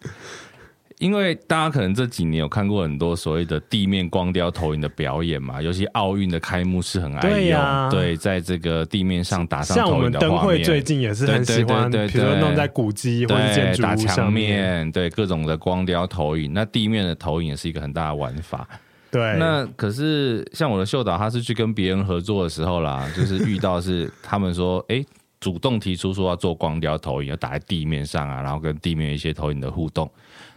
[0.99, 10.29] 因为大家可能这几年有看过很多所谓的地面光雕投影的表演嘛，尤其奥运的开幕式很爱用，对，啊、对，在这个地面上打上投影的画面。
[10.29, 16.53] 像我们灯会最近也是很喜欢，比如说弄在古迹或者建筑物上面，对各种的光雕投影。
[16.53, 18.67] 那地面的投影也是一个很大的玩法。
[19.12, 25.06] 对，那可是像我的秀导，他是去跟别人合作的时候啦， 就是遇到是他们说，哎，
[25.39, 30.10] 主动提出说要做光雕投影，要打在地面上啊，然后跟地面一些投影的互动。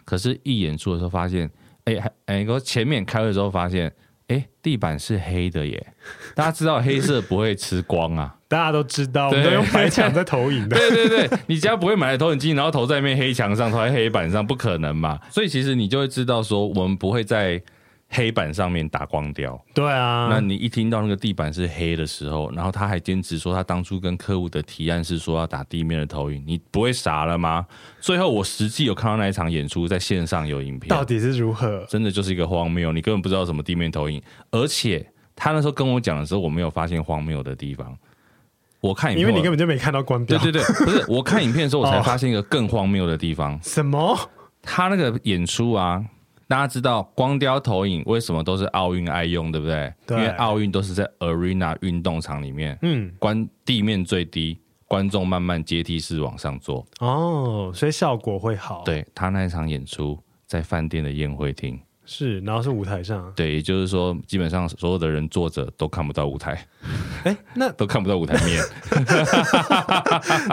[0.07, 1.51] 可是，一演出的时候发现，
[1.85, 3.93] 哎，还哎，我前面开会的时候发现，
[4.29, 5.87] 哎，地板是黑的耶。
[6.35, 10.79] 大家知道黑色不会吃光啊， 大家都知道，我们都用白墙在投影的。
[10.79, 15.19] 对对对，你家不会买来投影机，然后投在一面黑墙上，投在黑板上，不可能嘛。
[15.31, 17.61] 所以其实你就会知道说，我们不会在。
[18.09, 20.29] 黑板上面打光雕，对啊。
[20.31, 27.67] 那你一听到那个地板是黑的时候，然后他还坚持说他当初跟客户的提案是说要打地面的投影，你不会傻了吗？
[28.01, 31.85] 最后我实际有看到那一场演出，在线上有影片，到底是如何？
[31.89, 34.23] 真的就是一个荒谬，你根本不知道什么地面投影。
[34.51, 37.97] 而且他那时候跟我讲的时候，我没有发现荒谬的地方。
[38.81, 40.39] 我看影片，因为你根本就没看到光雕。
[40.39, 43.59] 对对对，不是我看影片的时候，我才发现一个更荒谬的地方。
[43.63, 44.17] 什么？
[44.63, 46.05] 他那个演出啊。
[46.49, 49.93] 大家知道光雕投影为什么都是奥运爱用，对不对？
[50.07, 58.83] 对，因为奥运都是在 arena 运动场里面，嗯，观地面最低，观众慢慢阶梯式往上坐，哦，所以效果会好。
[58.85, 61.81] 对，他那一场演出在饭店的宴会厅。
[62.09, 63.33] 是，然后是舞台上。
[63.35, 66.53] 对，也就是说，基本上所有的人坐着都看不到舞台。
[67.25, 68.63] 哎、欸，那 都看不到舞台面。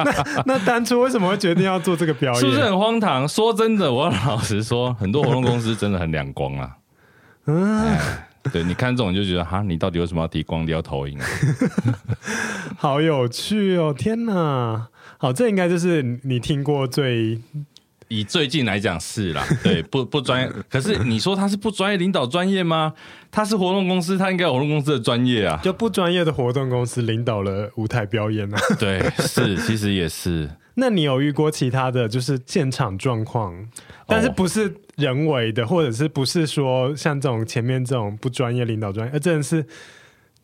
[0.04, 2.42] 那那当初为什么会决定要做这个表演？
[2.42, 3.28] 是不是很荒唐？
[3.28, 6.76] 说真的，我要老实说，很多活动公司真的很两光啊。
[7.46, 7.96] 嗯，
[8.52, 11.26] 对，你看这种就觉得哈，你到底为什么要提光雕投影啊？
[12.78, 13.94] 好有趣哦！
[13.96, 14.88] 天哪，
[15.18, 17.39] 好，这应该就是你听过最。
[18.19, 20.52] 以最近来讲是啦，对，不不专业。
[20.69, 22.93] 可是你说他是不专业领导专业吗？
[23.32, 25.60] 他是活动公司，他应该有活动公司的专业啊。
[25.63, 28.58] 就不专业的活动公司领导了舞台表演啊。
[28.80, 30.49] 对，是，其实也是。
[30.76, 33.67] 那你有遇过其他的就是现场状况，
[34.08, 39.65] 但是不是人为的，或者是不是说像这种前面这种不专业领导专业，而真的是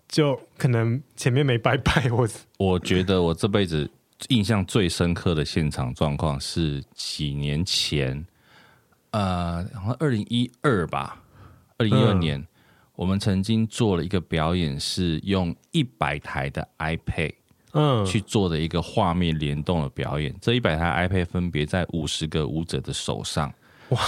[0.08, 3.90] 就可能前面没拜拜，或者我觉得我这辈子。
[4.28, 8.26] 印象最深刻的现场状况是几年前，
[9.12, 11.22] 呃，好像二零一二吧，
[11.78, 12.48] 二零一二年，嗯、
[12.96, 17.34] 我们曾经做了一个表演，是用一百台的 iPad，
[17.72, 20.32] 嗯，去做的一个画面联动的表演。
[20.32, 23.52] 嗯、这一百台 iPad 分别在五十个舞者的手上，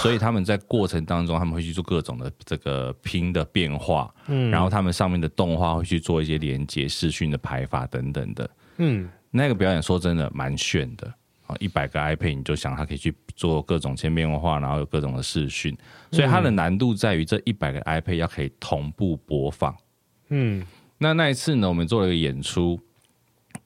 [0.02, 11.12] 所以他们在过程当中他们会去做各种的这个拼的变化，嗯，然后他们上面的动画会去做一些连接、视讯的排法等等的，嗯，那个表演说真的蛮炫的
[11.48, 11.56] 啊！
[11.58, 15.76] 一百个 iPad 你就想它可以去做各种千变万化，然后有各种的视讯，
[16.12, 19.76] 所以它的难度在于这一百个 iPad 要可以同步播放，
[20.28, 20.64] 嗯，
[20.98, 22.80] 那那一次呢，我们做了一个演出。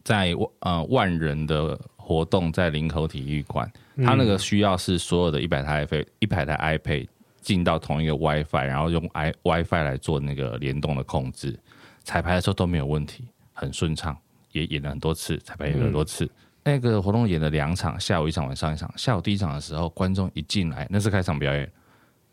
[0.03, 3.69] 在呃万人的活动，在林口体育馆，
[4.05, 7.09] 它那个需要是所有的一百台 iPad 一百台 iPad
[7.41, 11.59] 进到同一个 WiFi，然后用 i WiFi 来做那个联动的控制。
[12.05, 14.17] 彩排的时候都没有问题，很顺畅，
[14.57, 16.25] 也演了很多次，彩排演了很多次。
[16.25, 16.31] 嗯、
[16.65, 18.93] 那个活动演了两场，下午一场，晚上一场。
[18.97, 21.71] 下午第一场的时候，观众一进来，那是开场表演，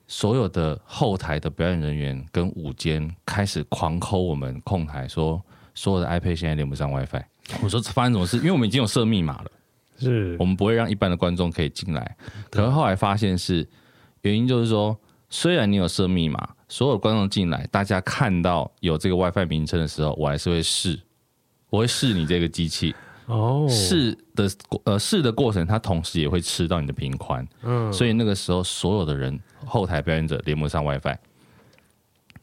[0.08, 5.42] 所有的后台的表演人员跟舞间开始狂抠我们控台，说
[5.76, 7.24] 所有的 iPad 现在连不上 WiFi。
[7.62, 8.38] 我说发生什么事？
[8.38, 9.52] 因为我们已经有设密码了，
[10.00, 12.16] 是我们不会让一般的观众可以进来。
[12.50, 13.68] 可是后来发现是
[14.22, 14.98] 原因，就是说，
[15.30, 20.98] 虽然你有设密码，所有观众进来，大家看到有这个 WiFi 名称的时候，我还是会试，
[21.74, 22.94] 我会试你这个机器
[23.26, 24.48] 哦，试的
[24.84, 31.18] 呃试的过程，它同时也会吃到你的频宽，嗯，所以那个时候所有的人后台表演者连不上 WiFi。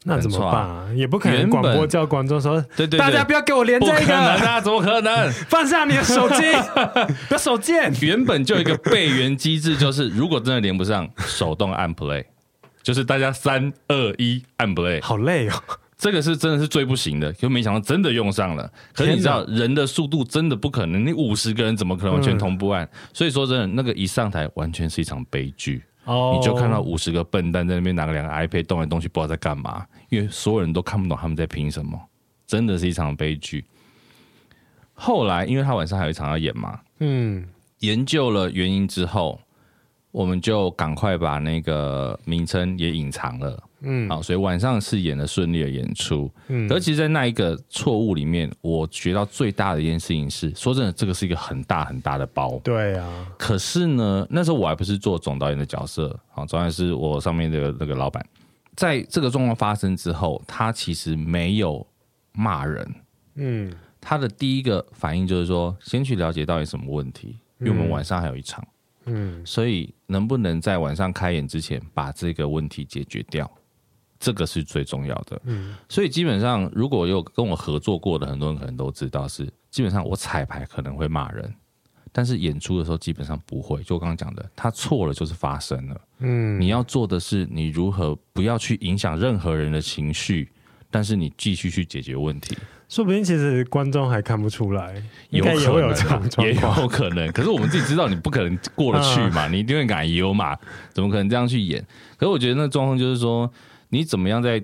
[0.03, 0.89] 那怎么办啊？
[0.93, 5.31] 也不可能广播叫观众说：“对对，大家不要给我连这个。”不可能啊，怎么可能？
[5.47, 6.41] 放下你的手机，
[7.29, 7.93] 不要手贱。
[8.01, 12.25] 原本就有一个备援机制，就是如果真的连不上，手动按 play，
[12.83, 15.01] 就是大家三二一按 play。
[15.01, 15.53] 好累哦，
[16.01, 18.67] 这个是真的是最不行的，就没想到真的用上了。
[18.91, 22.89] 可是你知道，人的速度真的不可能，你五十个人怎么可能完全同步按？
[23.13, 25.83] 所以说真的，那个一上台，完全是一场悲剧。
[26.05, 26.35] Oh.
[26.35, 32.01] 你就看到五十个笨蛋在那边拿个两个 iPad 动来动去，不知道在干嘛，因为所有人都看不懂他们在拼什么，
[32.47, 33.63] 真的是一场悲剧。
[34.93, 37.45] 后来，因为他晚上还有一场要演嘛，嗯，
[37.81, 39.39] 研究了原因之后，
[40.09, 43.61] 我们就赶快把那个名称也隐藏了。
[43.81, 46.31] 嗯，好，所以晚上是演了顺利的演出。
[46.47, 52.59] 嗯，而其实，在那一个错误里面，我学到最大的一件事情是，说真的，这个是一个很大很大的包。
[52.63, 53.27] 对啊。
[53.37, 58.25] 可是呢，那时候我还不是做总导演的角色，好，总导演是我上面的那个老板。
[58.75, 61.85] 在这个状况发生之后，他其实没有
[62.33, 62.95] 骂人。
[63.35, 68.65] 嗯，他的第一个反应就是说，先去了解到底什么问题，因为我们晚上还有一场。
[69.05, 73.49] 嗯，所以能不能在晚上开演之前把这个问题解决掉？
[74.21, 81.51] 这个是最重要的，嗯，所以基本上如果有跟我合作过的很多人可能都知道，是基本上我彩排可能会骂人，
[82.11, 83.81] 但是演出的时候基本上不会。
[83.81, 90.51] 就我刚刚讲的，他错了就是发生了，嗯，你要做的是你如何不要去影响任何人的情绪，
[90.91, 92.55] 但是你继续去解决问题。
[92.87, 97.31] 说不定其实观众还看不出来，应该也会有这种状况，也有可能。
[97.31, 100.55] 可是我们自己知道，你不可能过得去嘛， 你一定会改优嘛，
[100.93, 101.83] 怎么可能这样去演？
[102.17, 103.51] 可是我觉得那状况就是说。
[103.91, 104.63] 你怎么样在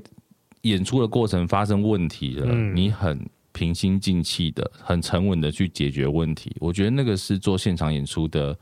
[0.62, 2.48] 演出的过程发生问题了？
[2.50, 6.56] 嗯、你很平心静气的、很沉稳的去解决问题。
[6.60, 8.58] 我觉得那个是做现场演出的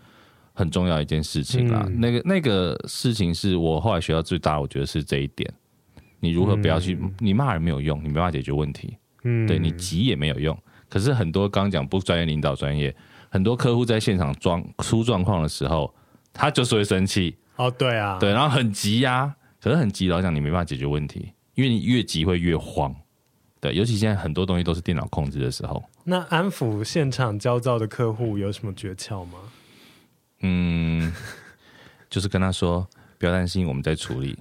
[0.53, 1.83] 很重要一件事情啦。
[1.87, 5.51] 嗯、那个那个事情是我后来学到最大，我觉得是这一点。
[6.19, 6.97] 你如何不要去？
[6.99, 8.97] 嗯、你骂人没有用，你没办法解决问题。
[9.23, 10.57] 嗯，对，你急也没有用。
[10.89, 12.95] 可是很多刚讲不专业领导专业，
[13.29, 15.93] 很多客户在现场装出状况的时候，
[16.33, 17.35] 他就是会生气。
[17.57, 19.35] 哦，对啊，对，然后很急呀、啊。
[19.65, 22.95] 可是很急，老讲你没办法解决问题，因为你越急会越慌。
[23.59, 25.83] 对，尤其现在很多东西都是电脑控制的时候。
[26.03, 29.39] 那安抚现场焦躁的客户有什么诀窍吗？
[30.41, 31.11] 嗯，
[32.11, 34.37] 就是跟他说不要担心，我们在处理，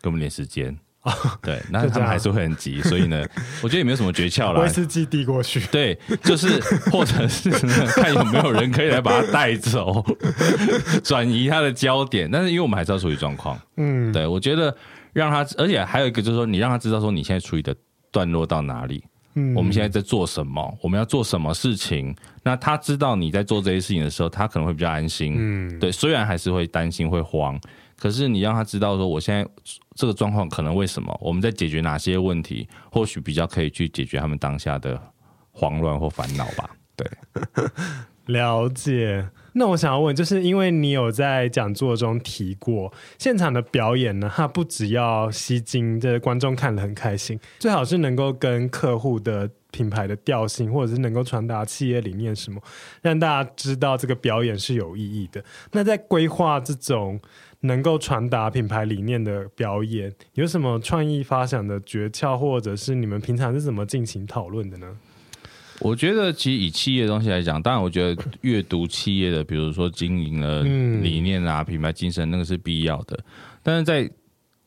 [0.00, 0.74] 给我们点时间。
[1.42, 3.22] 对，那他们还是会很急，所以呢，
[3.62, 4.60] 我觉得也没有什么诀窍啦。
[4.60, 6.58] 威士忌递过去，对，就是
[6.90, 7.50] 或者是
[7.88, 10.04] 看有没有人可以来把他带走，
[11.04, 12.30] 转移他的焦点。
[12.30, 14.74] 但是因为我们还是要处理状况，嗯，对，我觉得
[15.12, 17.74] 让他，而且还有一个就是说，你让他知道说你现在处理的
[18.10, 22.16] 段落到哪里，嗯，我们现在在做什么，我们要做什么事情。
[22.42, 27.60] 那他知道你在做这些事情的时候，他可能会比较安心，嗯，对，虽然还是会担心会慌。
[27.96, 29.48] 可是你让他知道说，我现在
[29.94, 31.16] 这个状况可能为什么？
[31.22, 32.68] 我们在解决哪些问题？
[32.90, 35.00] 或许比较可以去解决他们当下的
[35.52, 36.70] 慌乱或烦恼吧。
[36.96, 37.06] 对，
[38.26, 39.28] 了解。
[39.54, 52.60] 那我想要问，就是因为你有在讲座中提过，现场的表演呢，它不只要吸睛，这观众看得很开心，最好是能够跟客户的品牌的调性，或者是能够传达企业理念什么，
[53.02, 55.44] 让大家知道这个表演是有意义的。
[55.72, 57.20] 那在规划这种。
[57.64, 64.86] 能够传达品牌理念的表演，有什么创意发想的诀窍，或者是你们平常是怎么进行讨论的呢？
[65.80, 73.18] 我觉得其实以企业的东西来讲，当然我觉得阅读企业的，比如说经营的理念啊、品牌精神，那个是必要的。
[73.62, 74.08] 但是在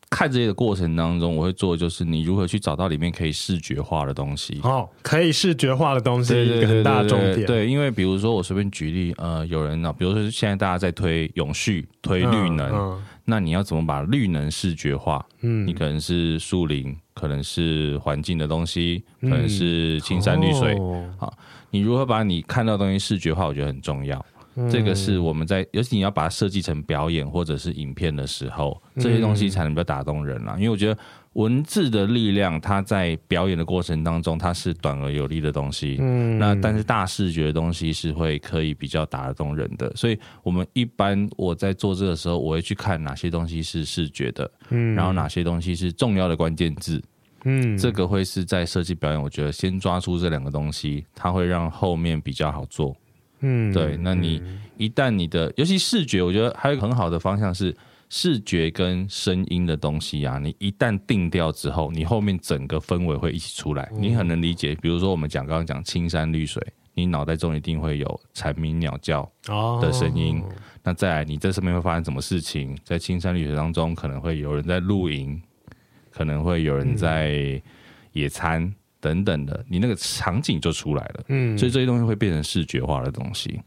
[0.09, 4.59] 看这些的过程当中，我会做的就是你如何去找到里面可以视觉化的东西。
[4.63, 7.45] 哦，可以视觉化的东西，一个很大的重点。
[7.45, 15.25] 对，因为比如说我随便举例，呃，有人呢，比如说现在大家在推永续、推绿能，嗯嗯、那你要怎么把绿能视觉化？
[15.41, 20.73] 嗯，你可能是树林，可能是环境的东西，可能是青山绿水。
[20.75, 21.33] 嗯哦、好，
[21.69, 23.45] 你如何把你看到的东西视觉化？
[23.45, 24.25] 我觉得很重要。
[24.69, 30.55] 这个是我们在，尤其你要把它设计成表演或者是影片的时候，这些东西才能比较打动人啦。
[30.57, 30.97] 因为我觉得
[31.33, 35.97] 文字的力量，它在表演的过程当中，它是短而有力的东西。
[35.99, 39.91] 嗯，那但是大视觉的东西是会可以比较打得动人的。
[39.95, 46.99] 所以我们一般我在做这个时候，我会去看哪些东西是视觉的，嗯，然后哪些东西是重要的关键字，
[47.43, 52.95] 嗯，这个会是在设计表演，我觉得先抓出这两个东西，它会让后面比较好做。
[53.39, 54.41] 嗯，对，那你
[54.77, 57.75] 一旦你的，尤其视觉，我觉得还有一个很好的方向是
[58.09, 64.73] 视觉跟声音的东西啊，你一旦定掉之后，你后面整个氛围会一起出来，你很能理解。
[64.75, 66.61] 比如说我们讲刚刚讲青山绿水，
[66.93, 69.29] 你脑袋中一定会有蝉鸣鸟叫
[69.81, 70.39] 的声音。
[70.39, 70.49] 哦、
[70.83, 72.75] 那再来，你这上面会发生什么事情？
[72.83, 75.39] 在青山绿水当中，可能会有人在露营，
[76.09, 77.61] 可能会有人在
[78.13, 78.63] 野餐。
[78.63, 83.59] 嗯等等的，你那个场景就出来了，嗯，所以这些东西会变成视觉化的东西。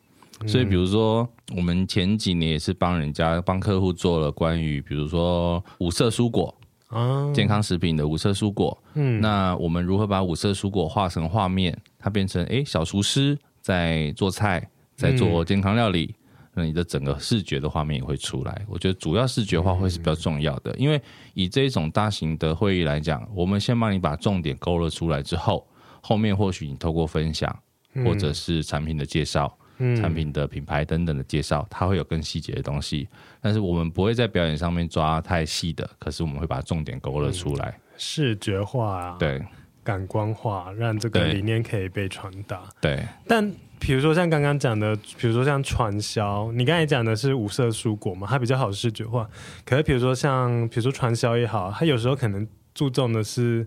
[0.46, 6.54] 所以比如说，我们前几年也是帮人家帮客户做了关于，比如说五色蔬果
[6.88, 14.66] 啊，健康食品的五色蔬果，嗯，那我们如何把五色蔬果画成画面，它变成哎小厨师在做菜，
[14.96, 16.14] 在做健康料理。
[16.52, 21.00] 那你的整个视觉的画面也会出来，我觉得主要视觉化会是比较重要的，因为
[21.40, 25.66] 以这一种大型的会议来讲，我们先帮你把重点勾勒出来之后，
[26.02, 27.58] 后面或许你透过分享，
[28.04, 29.50] 或者是产品的介绍、
[29.96, 33.08] 产品的品牌等等的介绍，它会有更细节的东西，
[33.40, 39.42] 但是我们不会在表演上面抓太细的，可是我们会把重点勾勒出来，视觉化啊，对，
[39.82, 43.50] 感官化，让这个理念可以被传达，对，但。
[43.80, 49.28] 比如说像刚刚讲的，比如说像传销，你刚才讲的是五色蔬果嘛，它比较好视觉化。
[49.64, 53.66] 可是比如说像，比如说传销也好，它有时候可能注重的是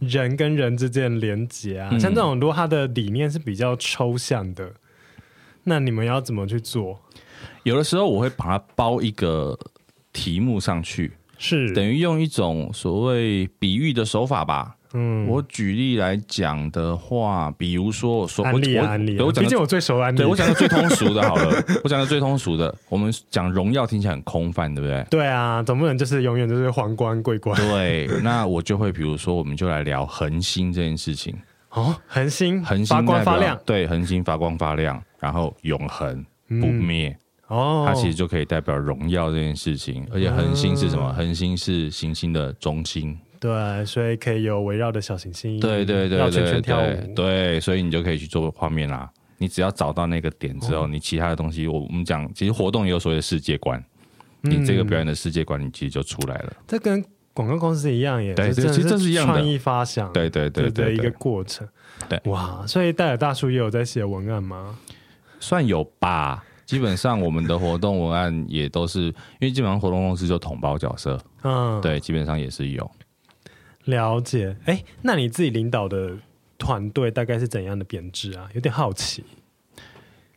[0.00, 1.88] 人跟人之间的连接啊。
[1.92, 4.72] 嗯、像这种，如果它的理念是比较抽象的，
[5.62, 7.00] 那你们要怎么去做？
[7.62, 9.58] 有的时候我会把它包一个
[10.12, 14.76] 题目上去，是等于用一种所谓比喻的手法吧。
[14.94, 25.04] 嗯，我举例来讲的话，比如说我说安利安利，我毕竟我最熟安利，对我讲的 最通俗的，好了，我讲的最通俗的，我们讲荣耀听起来很空泛，对不对？
[25.10, 27.56] 对啊，总不能就是永远都是皇冠桂冠。
[27.60, 31.36] 对，那我就会比如说，我们就来聊恒星这件事情。
[31.70, 37.16] 哦，恒星，恒星发光发亮，对，恒星发光发亮，然后永恒不灭。
[37.48, 41.12] 哦，它其实就可以代表荣耀这件事情，而且恒星是什么？
[41.12, 43.18] 恒星是行星的中心。
[43.44, 49.10] 对，所以可以有围绕的小行星，对对对，绕圈圈跳舞，对，所以你就可以去做画面啦。
[49.36, 53.78] 你只要找到那个点之后，哦、你其他的东西，我我们讲，其实活动也有所谓的世界观，
[54.44, 56.54] 嗯、你这个表演的世界观，你其实就出来了。
[56.66, 59.34] 这跟广告公司一样耶，对，其实这是一样的。
[59.34, 61.68] 创意发想，对对对的一个过程。
[62.08, 64.74] 对，哇，所以戴尔大叔也有在写文案吗？
[65.38, 72.90] 算有吧，基本上我们的活动文案也都是，因为基本上活动公司就统包角色，嗯，对，基本上也是有。
[73.84, 76.16] 了解，哎，那你自己领导的
[76.56, 78.48] 团队大概是怎样的编制啊？
[78.54, 79.22] 有点好奇。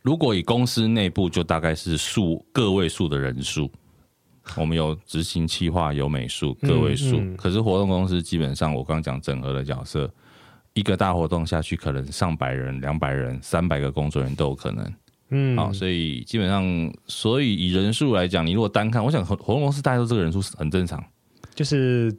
[0.02, 3.70] 如果以公司内部，就大概是数个位数的人数。
[4.56, 7.16] 我们有执行企划，有美术，个位数。
[7.16, 10.10] 嗯嗯、可是活动公司基本上，我刚刚讲整合的角色，
[10.74, 14.94] 一个大活动下去，可能上百人、两百人、三百个工作人员都有可能。
[15.30, 21.02] 嗯，好，所以基本上，所以以人数来讲，你如果单看，我想活活动公司大家都这个人数很正常，
[21.54, 22.14] 就是。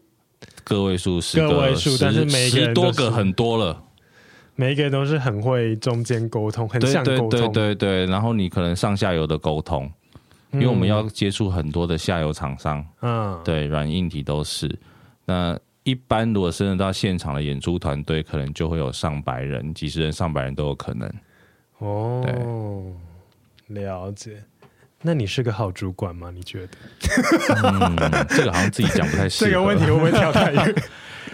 [0.76, 3.84] 个位数，十个个位数，但是十多个很多了，
[4.56, 8.06] 每一个人都是很会中间沟通，很像沟通，对对对对。
[8.06, 9.92] 然后你可能上下游的沟通，
[10.52, 14.70] 因为我们要接触很多的下游厂商，嗯，对，软硬体都是。
[15.26, 21.12] 那一般如果升到现场的演出团队，可能就会有上百人、几十人、上百人都有可能。
[21.78, 22.22] 哦，
[23.68, 24.44] 对，了解。
[25.02, 26.30] 那你是个好主管吗？
[26.34, 26.78] 你觉得？
[27.64, 29.50] 嗯，这个好像自己讲不太适合。
[29.52, 30.76] 这个问题会不会跳太远？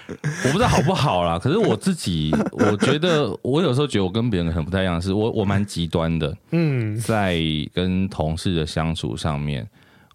[0.45, 1.39] 我不知道好不好啦。
[1.39, 6.37] 可是我自己，我觉得我有时候觉得我跟别人很不太一样，是我我蛮极端的。
[6.51, 7.39] 嗯，在
[7.73, 9.67] 跟同事的相处上面，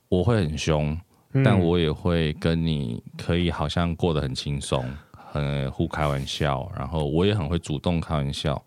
[0.08, 0.96] 我会很凶，
[1.44, 4.84] 但我也会跟你可以好像过得很轻松，
[5.32, 8.62] 很互开玩笑，然后我也很会主动开玩笑。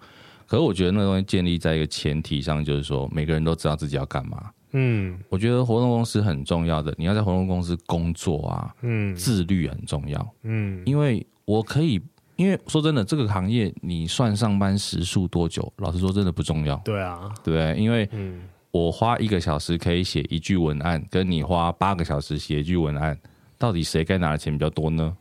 [0.45, 4.51] 可是我觉得那个东西建立在一个前提上，就是说每个人都知道自己要干嘛。
[4.74, 10.36] 嗯，我觉得活动公司很重要的，你要在活动公司工作啊，嗯自律很重要。
[10.43, 12.01] 嗯，因为我可以，
[12.36, 16.76] 因为说真的，这个行业你算上班时数多久，老实说真的不重要。
[16.84, 17.76] 对啊，对？
[17.76, 23.17] 因为嗯，我花一个小时可以写一句文案，跟你花八个小时写一句文案，
[23.57, 25.15] 到底谁该拿的钱比较多呢？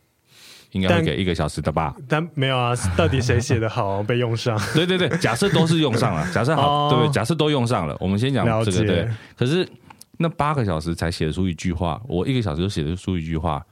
[0.73, 1.95] 应该会给一个小时的吧？
[2.09, 4.59] 但没有啊，到底谁写的好被用上？
[4.75, 7.13] 对对对，假设都是用上了，假设好，哦、对不对？
[7.13, 9.09] 假设都用上了，我们先讲这个对。
[9.37, 9.69] 可是
[10.17, 13.65] 那八个小时才写得出一句话，我一个小时就写得出一句话，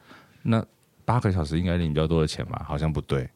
[0.42, 0.64] 那
[1.04, 2.62] 八个小时应该领比较多的钱吧？
[2.66, 3.28] 好像不对。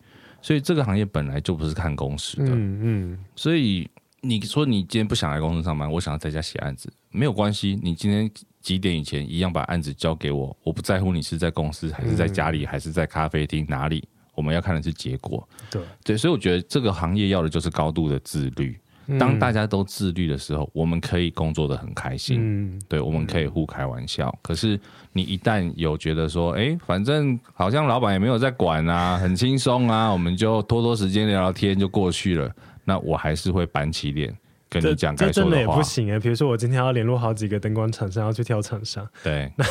[0.42, 3.18] 所以这个行业本来就不是看工时的，嗯嗯。
[3.34, 3.88] 所以
[4.20, 7.78] 你说你今天不想来公司上班，我想要在家写案子，没有关系。
[7.82, 8.30] 你今天。
[8.64, 14.02] 几点以前一样把案子交给我，我不在乎你是在公司还是在家里、嗯、还是在咖啡厅哪里，
[14.34, 15.46] 我们要看的是结果。
[15.70, 18.74] 对对，所以我觉得这个行业要的就是高度的自律。
[19.06, 22.38] 嗯、当大家都自律的时候，我们可以工作的很开心。
[22.40, 24.30] 嗯，对，我们可以互开玩笑。
[24.30, 24.80] 嗯、可是
[25.12, 32.50] 你一旦有觉得说，哎，反正好像老板也没有在管啊，很轻松啊，我们就拖拖时间聊聊天就过去了。
[32.82, 34.34] 那我还是会板起脸。
[34.80, 36.18] 跟你讲，这真的也不行哎。
[36.18, 39.06] 比如说，我今天要联络好几个灯光厂商，要去挑厂商。
[39.22, 39.64] 对， 那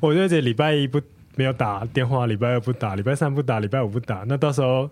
[0.00, 1.00] 我就觉得礼拜一不
[1.36, 4.24] 没有打电话，礼拜二不打，礼拜三不打，礼拜五不打。
[4.26, 4.88] 那到时候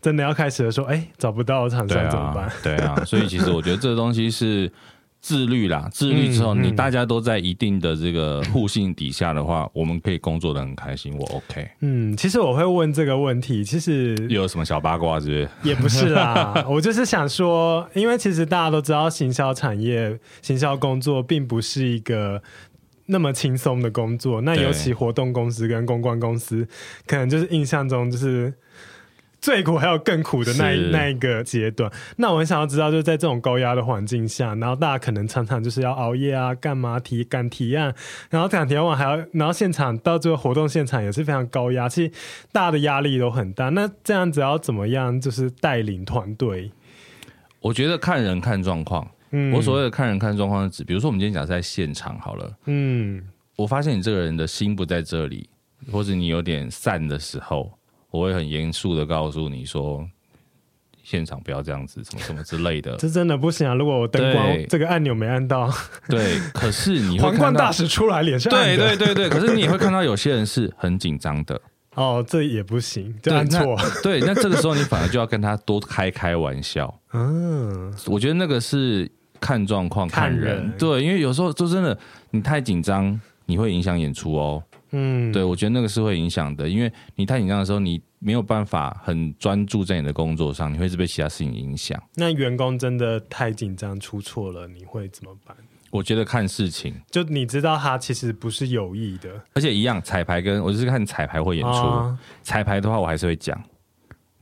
[0.00, 2.50] 真的要开始的时候，哎，找不到厂商怎么办？
[2.62, 4.70] 对啊，所以其实我觉得这个东西是。
[5.24, 11.66] 自律啦，自律之后，你大家都在一定的这个互信底下的话，我们可以工作的很开心，我 OK。
[11.80, 15.48] 嗯，其实我会问这个问题，其实又有什么小八卦是不是？
[15.62, 22.42] 也不是啦， 我就是想说，因为其实大家都知道，行销产业、行销工作并不是一个
[23.06, 26.68] 那么轻松的工作，那尤其活动公司跟公关公司，
[27.06, 28.52] 可能就是印象中就是。
[29.44, 37.94] 最苦还有更苦的那一那一个阶段，那我很想要知道，就是在这种高压的环境下，然后大家可能常常就是要熬夜啊，干嘛提赶提案，
[38.30, 42.12] 然后赶提案完还要，然后现场到最后活动现场也是非常高压，其实
[42.52, 43.68] 大家的压力都很大。
[43.68, 46.72] 那这样子要怎么样，就是带领团队？
[47.60, 49.06] 我觉得看人看状况。
[49.32, 53.22] 嗯，我所谓的看人看状况是指，比如说我们今天讲在现场好了，嗯，
[53.56, 55.50] 我发现你这个人的心不在这里，
[55.92, 57.70] 或者你有点散的时候。
[58.14, 60.08] 我会很严肃的告诉你说，
[61.02, 62.94] 现场不要这样子，什么什么之类的。
[63.02, 63.74] 这真的不行啊！
[63.74, 65.68] 如果我灯光这个按钮没按到，
[66.08, 71.60] 对，可是你皇冠大使出来脸上，对对对对，可是你也会看到有些人是很紧张的。
[71.96, 73.76] 哦，这也不行，这按错。
[74.00, 76.92] 对，那这个时候你反而就要跟他多开开玩笑。
[77.14, 79.10] 嗯，我觉得那个是
[79.40, 81.98] 看状况看人，看人对，因为有时候说真的，
[82.30, 84.62] 你太紧张，你会影响演出哦。
[84.96, 92.00] 嗯，对，我觉得那个是会影响的，因为你太紧张的时候，你没有办法很专注在你的工作上，你会是被其他事情影响。
[92.14, 95.56] 那员工真的太紧张出错了，你会怎么办？
[95.90, 103.60] 我觉得看事情，就你知道他其实不是有意的，而且一样彩排跟我就是看彩排或演出，啊、彩排的话我还是会讲。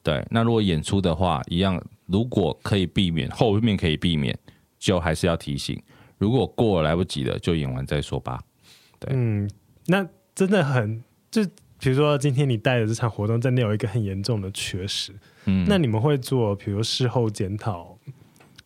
[0.03, 4.39] 对，那如果演出的话，一样，如果可以避免，后面可以避免，
[4.79, 5.81] 就还是要提醒。
[6.19, 8.39] 如果过了来不及了，就演完再说吧。
[8.99, 9.49] 对，嗯，
[9.87, 10.07] 那。
[10.35, 11.43] 真的很，就
[11.79, 15.13] 比如说今天你带的这场活动真的有一个很严重的缺失，
[15.45, 17.99] 嗯，那你们会做，比如事后检讨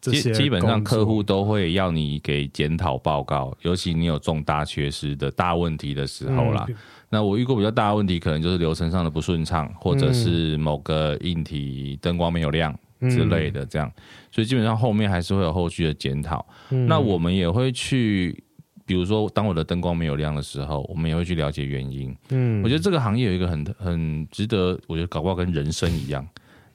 [0.01, 6.65] 这些，基本上客户都会要你给检讨报告，尤其你有重大缺失的大问题的时候啦。
[6.69, 6.77] 嗯、
[7.09, 16.47] 那我遇过比较大的问题，可能就是流程上的不顺畅，或者是某个硬体灯光没有亮之类的，这样，嗯、所以基本上后面还是会有后续的检讨。
[16.71, 18.45] 嗯、那我们也会去。
[18.87, 22.17] 比如说，当我的灯光没有亮的时候，我们也会去了解原因。
[22.31, 26.25] 嗯，我觉得这个行业有一个很很值得，我觉得搞不好跟人生一样，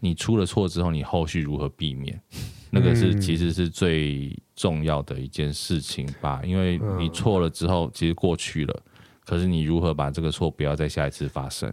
[0.02, 2.22] 你出了错之后，你后续如何避免，
[2.70, 6.42] 那个是其实是最重要的一件事情吧。
[6.44, 8.82] 因为你错了之后，其实过去了，
[9.26, 11.72] 可是你如何把这个错不要再下一次发生？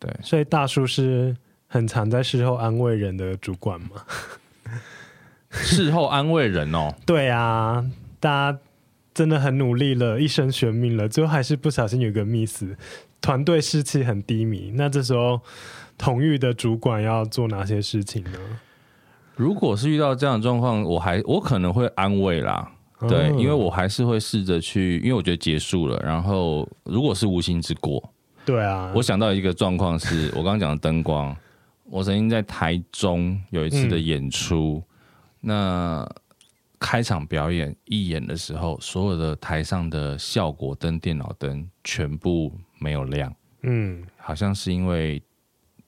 [0.00, 1.36] 对，所以大叔是
[1.68, 3.90] 很常在事后安慰人的主管吗？
[5.50, 8.58] 事后安慰人哦， 对啊，大家。
[9.16, 12.66] 真的很努力了，一生悬命了，最后还是不小心有个 miss，
[13.18, 14.72] 团队士气很低迷。
[14.74, 15.40] 那这时候，
[15.96, 18.38] 同域的主管要做哪些事情呢？
[19.34, 22.70] 如果是遇到这样的状况，我还我可能会安慰啦，
[23.08, 25.98] 对，哦、因为我还是会试着去，因为我觉得结束了。
[26.04, 28.12] 然后，如果是无心之过，
[28.44, 31.34] 对啊，我想到一个状况是我刚刚讲的灯光，
[31.84, 34.82] 我曾经在台中有一次的演出，
[35.40, 36.08] 嗯、那。
[36.78, 43.34] 开场表演一演的时候，所有的台上的效果灯、电脑灯全部没有亮。
[43.62, 45.22] 嗯，好像是因为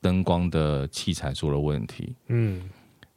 [0.00, 2.16] 灯光的器材出了问题。
[2.28, 2.68] 嗯，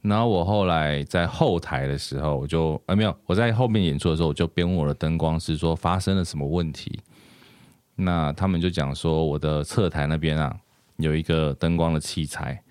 [0.01, 6.99] 然后我后来在后台的时候，我就啊没有，我在后面演出的时候，我就边问我的灯光师说发生了什么问题。
[7.95, 10.55] 那他们就讲说，我的侧台那边啊
[10.97, 12.61] 有一个灯光的器材，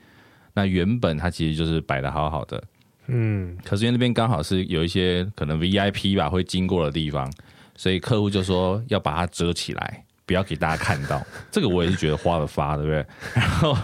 [0.54, 2.62] 那原本它其实就是摆的好好的，
[3.10, 7.30] 嗯，可是因为那边刚好是有一些可能 VIP 吧会经过的地方，
[7.76, 10.04] 所以客户就说要把它遮起来。
[10.26, 13.04] 不要给大家看到， 这个我也是觉得花了发，对不对？
[13.34, 13.76] 然后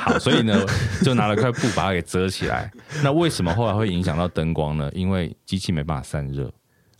[0.00, 0.66] 好，所以呢，
[1.04, 2.68] 就拿了块布把它给遮起来。
[3.04, 4.90] 那为什么后来会影响到灯光呢？
[4.92, 6.52] 因为机器没办法散热。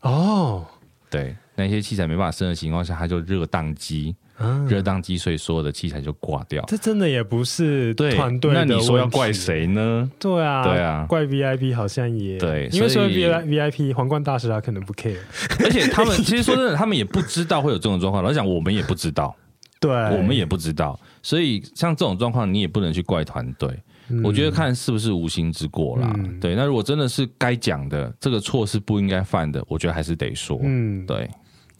[0.02, 0.64] 哦，
[1.10, 4.14] 对，那些器材没办法散热的情况下，它就热宕机。
[4.68, 6.64] 热宕机，所以所有的器材就挂掉。
[6.66, 8.64] 这真的也不是团队的。
[8.64, 10.10] 那你说要怪谁呢？
[10.18, 15.16] 对啊，对啊，怪 VIP 好像也对，因为说 VIP 皇冠大师他可能不 care，
[15.60, 18.22] 而且他们 其实说真的，他们也不知道会有这种状况。
[18.22, 19.34] 老实讲，我们也不知道，
[19.80, 20.98] 对，我们也不知道。
[21.22, 23.70] 所以像这种状况，你也不能去怪团队。
[24.10, 26.12] 嗯、我觉得看是不是无心之过啦。
[26.18, 30.58] 嗯、对，那如果真的是该讲的，这个错是不应该犯的，我觉得还是得说。
[30.62, 31.30] 嗯，对。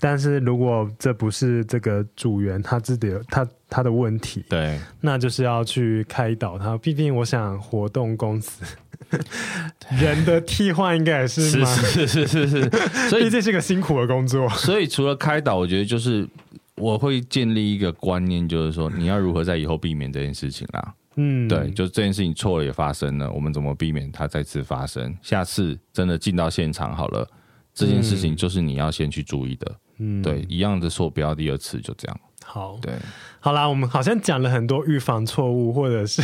[0.01, 6.77] 但是如果这不是这个组员他自己的他他的问题，对，那就是要去开导他。
[6.79, 8.65] 毕竟我想活动公司
[10.01, 12.71] 人的替换应该也是是是是是是，
[13.09, 14.49] 所以这是个辛苦的工作。
[14.51, 16.29] 所以除了开导，我觉得就是
[16.77, 20.95] 我会建立一个观念，就是说你要如何在以后避免这件事情啦。
[21.17, 25.17] 嗯，对，就这件事情错了也发生了，我们怎么避免它再次发生？
[25.23, 27.25] 下次真的进到现场好了，
[27.73, 29.71] 这件事情就是你要先去注意的。
[29.71, 29.77] 嗯，
[30.23, 32.21] 对，一样的错不要第二次，就这样。
[32.45, 32.93] 好，对，
[33.41, 36.23] 好啦，我们好像讲了很多预防错误或者是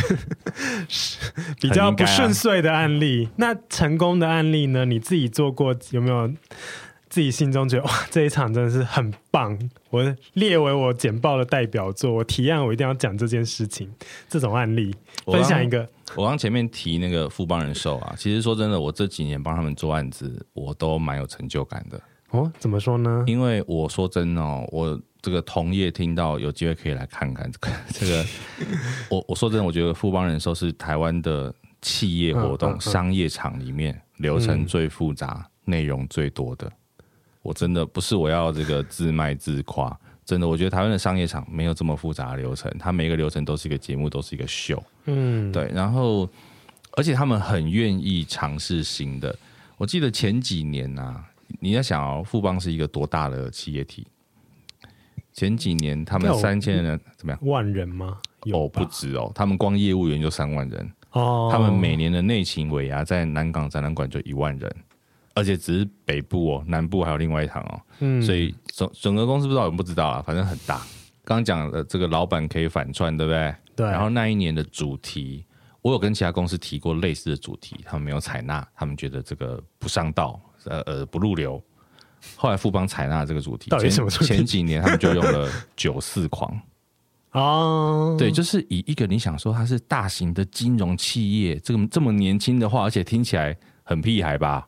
[1.59, 3.25] 比较不顺遂的案例。
[3.25, 4.85] 啊、那成功的案例呢？
[4.85, 6.31] 你自己做过有没有？
[7.09, 9.59] 自己心中觉得哇，这一场真的是很棒，
[9.89, 13.91] 我列为我简报的代表作，我提案我一定要讲这件事情。
[14.29, 14.95] 这种案例
[15.25, 15.85] 分享一个。
[16.15, 22.01] 我刚前面提那个富邦人寿啊，其实说真的，我这几年帮他们做案子，我都蛮有成就感的。
[22.31, 23.23] 哦，怎么说呢？
[23.27, 28.25] 因为我说真的哦，我这个同业听到有机会可以来看看这个 这个，
[29.09, 36.71] 我我说真的，我觉得富邦人寿是台湾的企业活动、嗯嗯嗯、商业场里面流程最复杂、嗯、内容最多的。
[37.41, 44.81] 我真的不是我要这个自卖自夸，真的，我觉得台湾的商业场没有这么复杂的流程，它每一个流程都是一个节目，都是一个秀。
[45.05, 46.29] 嗯，对，然后
[46.93, 49.35] 而且他们很愿意尝试新的。
[49.75, 51.25] 我记得前几年啊。
[51.59, 54.07] 你要想哦，富邦是一个多大的企业体？
[55.33, 57.39] 前几年他们三千人怎么样？
[57.43, 58.17] 万人吗？
[58.51, 61.49] 哦，不止哦，他们光业务员就三万人哦。
[61.51, 64.75] 他们每年的内勤尾牙在南港展览馆就一万人，
[65.33, 67.81] 而且只是北部哦，南部还有另外一堂哦。
[67.99, 70.81] 嗯，所以整整个公司不知道我们不知道啊，反正很大。
[71.23, 73.55] 刚讲的这个老板可以反串，对不对？
[73.75, 73.85] 对。
[73.85, 75.45] 然后那一年的主题，
[75.81, 80.37] 我有跟其他公司提过类似的主题，他们没有采纳，他们觉得这个不上道。
[80.65, 81.61] 呃呃，不入流。
[82.35, 84.25] 后来富邦采纳这个主题，到底什么主题？
[84.25, 86.59] 前，前几年他们就用了九四狂
[87.33, 94.67] 哦，对，就是以一个你想说它是大型的金融企业，这个这么年轻的话，而且听起来很屁孩吧？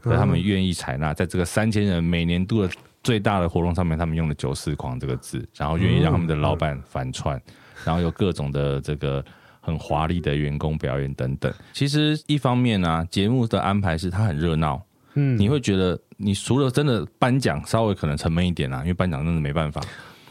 [0.00, 2.70] 可他们愿意采纳，在这个三千人每年度的
[3.02, 7.40] 最大的活动上面，他们用了九四狂这个字，然后愿意让他们的老板反串，
[7.84, 9.24] 然后有各种的这个。
[9.62, 14.82] 很华丽的员工表演等等，其实一方面呢、啊，节目的安排是它很热闹，
[15.20, 19.80] 嗯，你会觉得你除了真的颁奖稍微可能沉闷一点啊，因为颁奖真的没办法，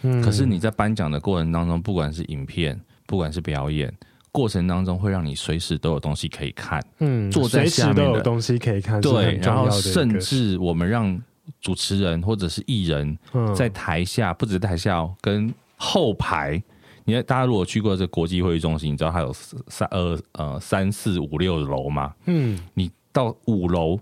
[0.01, 3.93] 嗯，可是你在颁奖的过程当中，不管是影片，不管是表演，
[4.31, 11.21] 过程当中会让你随时都有东西可以看，嗯，坐在下面的都有东西可以看，对，然后甚至我们让
[11.61, 13.17] 主持人或者是艺人，
[13.55, 16.61] 在台下，不止台下哦，跟后排。
[17.05, 22.13] 你看，大家如果去过这国际会议中心，你知道它有三二呃三四五六楼吗？
[22.27, 23.99] 嗯，你到五楼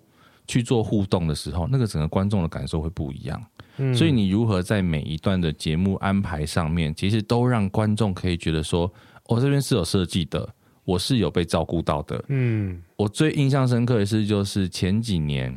[0.48, 3.43] 去做互动的时候，那个整个观众的感受会不一样。
[3.78, 8.91] 嗯，所以你如何在每一段的节目安排上面，其实都让观众可以觉得说，
[9.28, 10.48] 我、哦、这边是有设计的，
[10.84, 12.24] 我是有被照顾到的。
[12.30, 15.52] 嗯，我最印象深刻的是，就是前几年，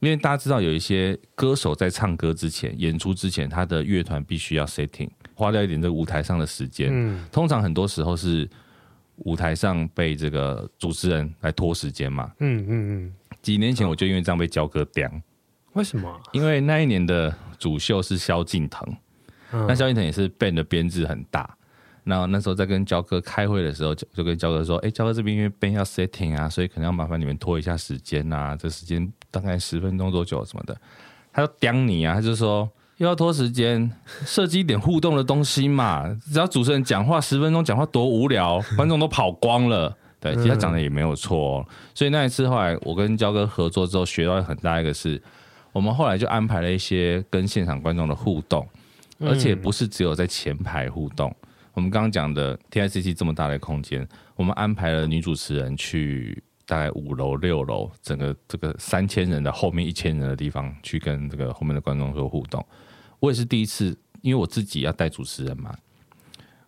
[0.00, 5.08] 因为大家知道有一些歌手在唱歌之前、演出之前，他的乐团必须要 setting。
[5.34, 8.48] 花掉一点这个舞台上的时间，嗯，通常很多时候是
[9.16, 13.14] 舞台上被这个主持人来拖时间嘛，嗯嗯嗯。
[13.44, 15.08] 几年前我就因为这样被焦哥刁，
[15.74, 16.20] 为什么？
[16.32, 18.82] 因为那一年的主秀是萧敬腾，
[19.52, 21.56] 嗯、那萧敬腾也是 band 的编制很大，
[22.02, 30.76] 那那时候在跟焦哥开会的时候，就就跟焦哥说，哎、欸，焦哥这边因为 band 要 setting 啊，所以可能要麻烦你们拖一下时间啊，这时间大概十分钟多久什么的，
[31.32, 32.68] 他就刁你啊，他就说。
[32.98, 33.90] 又要拖时间，
[34.24, 36.08] 设计一点互动的东西嘛。
[36.30, 41.62] 只要主持人讲话十分钟，讲话多无聊，观众都跑光了，对，其实他讲的也没有错
[41.94, 45.22] 所以那一次后来我跟焦哥合作之后，学到很大一个是，
[45.70, 48.66] 我们后来就安排了一些跟现场观众的互动，
[49.20, 51.30] 而且不是只有在前排互动。
[51.42, 62.64] 嗯、我们刚刚讲的 TICC 这么大的空间，我们安排了女主持人去大概五楼、六楼，整个这个三千人的后面一千人的地方去跟这个后面的观众做互动。
[63.20, 65.76] 我也是第一次，因为我自己要带主持人嘛。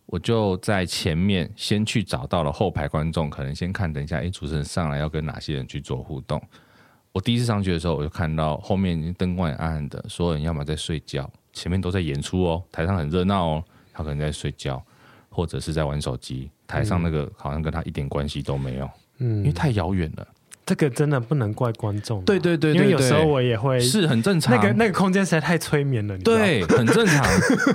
[0.06, 6.40] 我就在前面先去找到了后排观众，可能先看，等一下，哎，主持人上来要跟哪些人去做互动。
[7.12, 14.80] 我第一次上去的时候，我就看到后面灯光也暗暗的，所有人要么在睡觉，前面都在演出哦，台上很热闹哦，他可能在睡觉，
[15.28, 18.88] 或者是在玩手机，台上那个好像跟他一点关系都没有，
[19.18, 20.28] 嗯，因为太遥远了。
[20.66, 24.52] 这个真的不能怪观众，对对对，因为有时候我也会是很正常。
[24.52, 27.24] 那个那个空间实在太催眠了，对，很正常。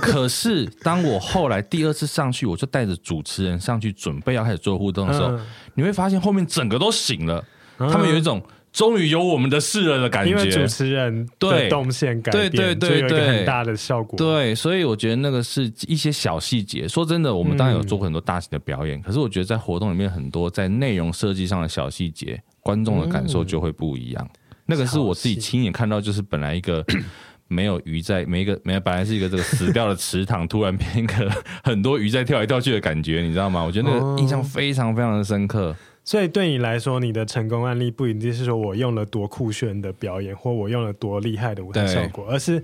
[0.02, 5.40] 可是当我后来第二次上去，我就带着主持人上去准备要开始做互动的时候，嗯、
[5.74, 7.42] 你会发现后面整个都醒了，
[7.78, 10.32] 嗯、他们有一种终于有我们的事了的感觉。
[10.32, 14.18] 因为主持人的动线改变，对对对对，有很大的效果。
[14.18, 16.86] 对，所以我觉得那个是一些小细节。
[16.86, 22.42] 说真的，我们当然有做过很多大型的表演，嗯、可是我觉得在活动里面很多在内容设计上的小细节。
[22.62, 26.86] 观众的感受就会不一样，嗯、那个是我自己亲眼看到，就是本来一个
[27.48, 31.30] 没有鱼在，每一个没有本来是一个这个死掉的池塘， 突然变一个
[31.64, 33.64] 很多鱼在跳来跳去的感觉，你知道吗？
[33.64, 35.76] 我觉得那个印象非常非常的深刻。
[36.04, 42.64] 所以对你来说，你的成功案例不一定是说我用了多酷炫的表演，或我用了多厉害的舞台效果，而是。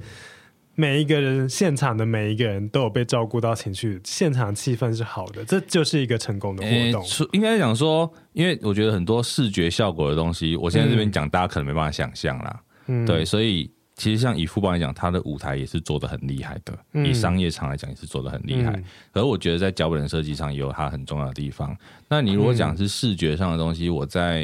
[0.80, 7.04] 每一个人现场的每一个人都有被照顾到情绪，现场气氛是好的，这就是一个成功的活动。
[7.04, 12.62] 欸、应该讲说，因为我觉得很多视觉效果的东西，我现在这边讲，大家可能没办法想象啦。
[12.86, 18.72] 嗯，对，所以其实像以富邦来讲，他的舞台也是做的很厉害的，嗯、以商业场来讲也是做的很厉害。
[18.74, 21.76] 嗯、可是我觉得在脚本设计上也有它很重要的地方。
[22.08, 24.44] 那你如果讲是视觉上的东西，嗯、我在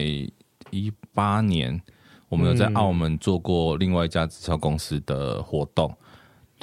[0.72, 1.80] 一八年，
[2.28, 5.96] 我们有在澳门做过另外一家直销公司的活动。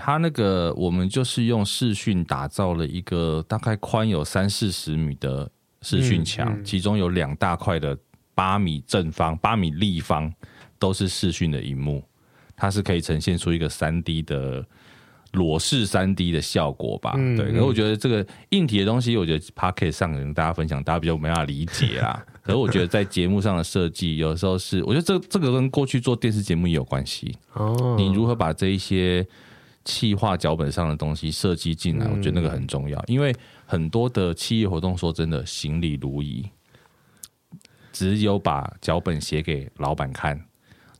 [0.02, 5.48] 他那个，我们就是用视讯打造了一个大概宽有三四十米的
[5.82, 7.96] 视讯墙，嗯嗯、其中有两大块的
[8.34, 10.32] 八米正方、八米立方
[10.78, 12.02] 都是视讯的荧幕，
[12.56, 14.64] 它是可以呈现出一个三 D 的
[15.32, 17.12] 裸视三 D 的效果吧？
[17.18, 17.50] 嗯、对。
[17.50, 22.24] 可是我觉得这个硬体的东西，我觉得 Podcast 上跟大家分享，大家比较没办法理解啊。
[22.42, 27.94] 可是我觉得在节目上的设计，有时候是我觉得这这个跟过去做电视节目也有关系哦。
[27.98, 29.24] 你如何把这一些
[29.84, 36.48] 企划脚本上的东西设计进来，我觉得那个很重要，嗯、因为很多的企业活动，说真的，行礼如仪，
[37.90, 40.38] 只有把脚本写给老板看，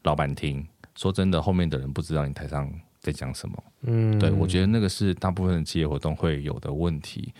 [0.02, 0.66] 老板听，
[0.96, 3.64] 说真的，后面的人不知道你台上在讲什么。
[3.82, 7.34] 嗯，对，我觉得那个是大部分的企业活动会有的问题。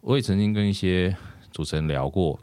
[0.00, 1.14] 我也曾经跟一些
[1.52, 2.40] 主持人聊过，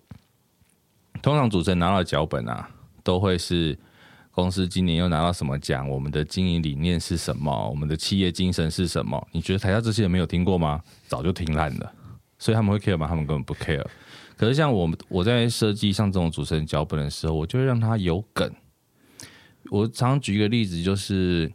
[1.21, 2.69] 通常主持人拿到脚本啊，
[3.03, 3.77] 都会是。
[4.35, 5.89] 公司今年又拿到什么奖？
[5.89, 7.69] 我们的经营理念是什么？
[7.69, 9.25] 我们的企业精神是什么？
[9.31, 10.81] 你觉得台下这些人没有听过吗？
[11.07, 11.93] 早就听烂了，
[12.37, 13.07] 所以他们会 care 吗？
[13.07, 13.85] 他们根本不 care。
[14.35, 18.51] 可是像我们我在设计像这种主持人脚本的时候，我就会让他有梗。
[19.71, 21.49] 我常常举一个例子，就是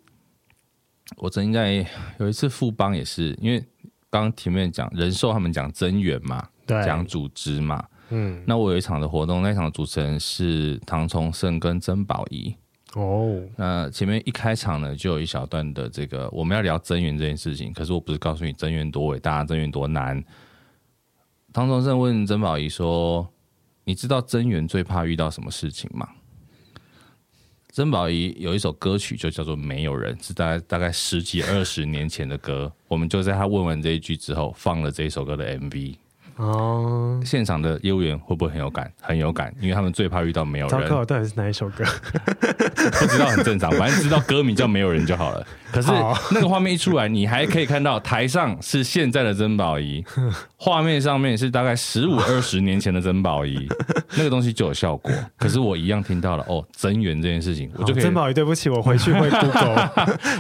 [1.19, 1.87] 我曾经在
[2.19, 3.61] 有一次富邦也是，因为
[4.09, 12.57] 刚刚前面讲人寿，他们讲增援嘛，对，讲组织嘛，嗯，那我有一场的活动，那场的主持人是唐崇盛跟曾宝仪。
[12.95, 17.73] 哦那前面一开场呢，就有一小段的这个我们要聊增援这件事情。
[17.73, 20.23] 可是我不是告诉你增援多伟大，增援多难。
[21.53, 23.29] 唐崇盛问曾宝仪说
[23.85, 26.09] ：“你知道增援最怕遇到什么事情吗？”
[27.73, 32.73] 曾宝仪有一首歌曲就叫做《没有人》，是大概大概十几二十年前的歌。
[32.89, 35.95] 我们就在他问完这一句之后，放了这一首歌的 MV。
[36.41, 38.91] 哦，现场的业务员会不会很有感？
[38.99, 40.81] 很有感，因为他们最怕遇到没有人。
[40.81, 41.85] 糟糕，到底是哪一首歌？
[42.99, 45.47] 不知道很正常，反正知道歌名叫《没有人》就好了。
[45.73, 45.91] 可是
[46.33, 50.05] 那个画面一出来，你还可以看到台上是现在的曾宝仪，
[50.57, 53.69] 画面上面是大概十五二十年前的曾宝仪，
[54.17, 55.13] 那个东西就有效果。
[55.37, 58.03] 可是我一样听到了哦，增援这件事情，我就可以。
[58.03, 59.91] 曾宝仪，对不起，我回去会 Google，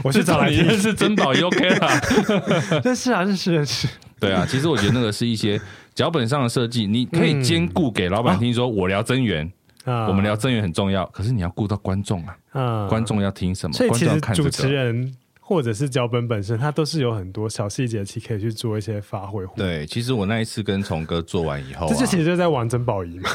[0.05, 0.69] 我去找来听。
[0.79, 2.81] 是曾宝仪 OK 了。
[2.85, 3.89] 认识啊，认识认识。
[4.19, 5.61] 对啊，其实我觉得那个是一些。
[5.93, 9.53] 脚本上的设计，你可以兼顾给老板听，说我聊增援，嗯、
[9.87, 11.07] 我们聊正源很重要。
[11.07, 13.73] 可是你要顾到观众啊，嗯、观众要听什么？
[13.73, 19.45] 所以其实主持人或者是脚本本身，它都是有很多小细节，其实可以去做一些发挥。
[19.57, 23.31] 对，其实我那一次跟崇哥做完以后、啊，这就其实就在玩珍宝仪嘛。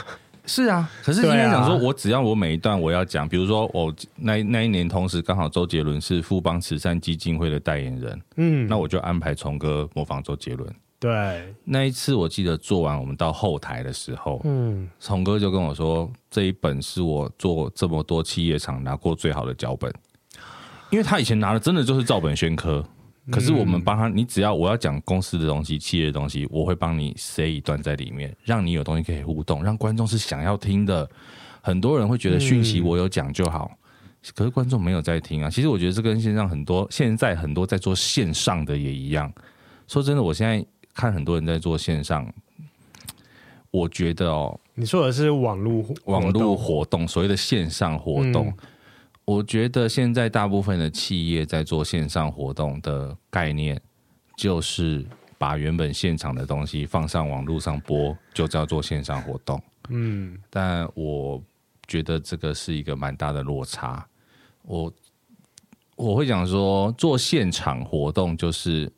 [0.47, 10.71] 是啊，可是今天讲说，我只要我每一段我要讲，比如说我那那一年同时刚好周杰伦是富邦慈善基金会的代言人，嗯，那我就安排崇哥模仿周杰伦。
[10.97, 19.93] 对，那一次我记得做完，我们到后台的时候，嗯，崇哥就跟我说，这一本是我做这么多企业厂拿过最好的脚本，
[20.89, 22.83] 因为他以前拿的真的就是照本宣科，
[23.29, 31.07] 可是我们帮他，你只要我要讲公司的东西、企业的东西，我会帮你塞一段在里面，让你有东西可以互动，让观众是想要听的。
[31.61, 33.69] 很多人会觉得讯息我有讲就好，
[34.33, 35.49] 可是观众没有在听啊。
[35.49, 39.31] 其实我觉得这跟线上很多现在很多在做线上的也一样。
[39.87, 40.65] 说真的，我现在。
[40.95, 42.33] 看很多人在做线上，
[43.69, 48.57] 我觉得哦，你说的是网络网络活动，所谓的线上活动，嗯，
[49.25, 53.79] 我觉得现在大部分的企业在做线上活动的概念，
[54.37, 55.05] 就是
[55.37, 59.61] 把原本现场的东西放上网络上播，就叫做线上活动。
[59.89, 61.43] 嗯，但我
[61.85, 64.07] 觉得这个是一个蛮大的落差。
[64.61, 64.93] 我
[65.97, 68.89] 我会讲说，做现场活动就是。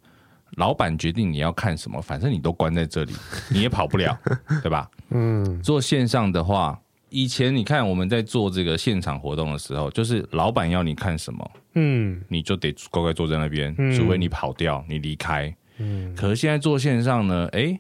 [0.56, 3.14] 老板决定你要看什么，反正你都关在这里，
[3.50, 4.18] 你也跑不了，
[4.64, 4.90] 对吧？
[5.10, 5.62] 嗯。
[5.62, 6.80] 做线上的话，
[7.10, 15.56] 以前你看我们在做这个现场活动的时候，就是老板要你看什么，嗯，你就得乖乖坐在那边，除非你跑掉，你离开。
[15.78, 16.16] 嗯。
[16.16, 17.80] 可是现在做线上呢，哎，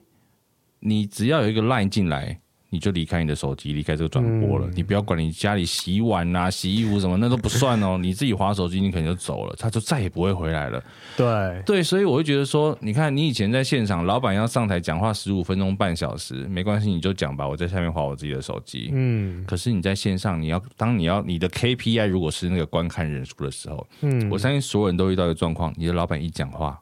[0.79, 2.39] 你只要有一个 line 进来。
[2.69, 4.67] 你就离开你的手机，离开这个转播了。
[4.67, 7.97] 嗯、你不要管你家里洗碗啊、洗衣服什么，那都不算哦。
[8.01, 10.83] 你自己划手机，你可能就走了，他就再也不会回来了。
[11.15, 18.89] 对对，所以我会觉得说，你看你以前在现场，老板要上台讲话十五分钟、半小时，没关系，你就讲吧，我在下面划我自己的手机。
[18.93, 19.45] 嗯。
[19.45, 26.77] 可是你在线上，你要当你要你的 KPI 如果是那个观看人数的时候，嗯，我相信所有人都遇到一个状况，你的老板一讲话，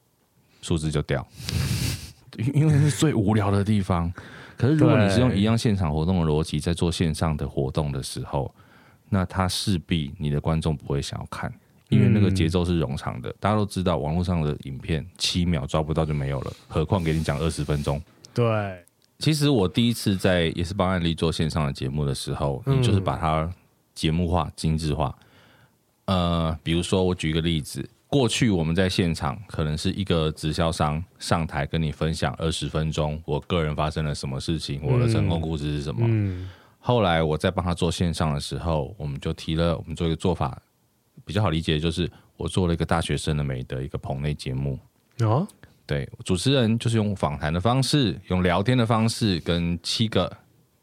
[0.61, 1.25] 数字就掉，
[2.53, 4.11] 因为是最无聊的地方。
[4.58, 8.53] 可是，如果你是用一样现场活动的逻辑在做线上的活动的时候，
[9.10, 11.53] 那他势必你的观众不会想要看，
[11.89, 13.34] 因为那个节奏是冗长的。
[13.39, 18.01] 大家都知道，网络上的影片七秒抓不到就没有了，何况给你讲二十分钟。
[18.34, 18.84] 对，
[19.20, 23.49] 其实我第一次在也是帮案例做线上的节目的时候，你就是把它
[23.93, 25.16] 节目化、精致化。
[26.06, 27.88] 呃，比如说我举一个例子。
[28.16, 36.05] 过去我们在现场，可能是一个直销商上台跟你分享二十分钟，我个人发生了什么事情，我的成功故事是什么。
[36.07, 36.49] 嗯、
[36.80, 40.57] 后来我在帮他做线上的时候，我们就提了，我们做一个做法
[41.26, 44.80] 比较好理解，就是我做了一个大学生的美的一个棚内节目。
[45.20, 45.45] 哦，
[45.86, 50.38] 对，主持人就是用访谈的方式，用聊天的方式，跟七个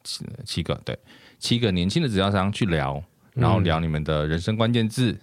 [0.04, 0.98] 七七个对
[1.38, 3.02] 七个年轻的直销商去聊，
[3.32, 5.18] 然后聊你们的人生关键字。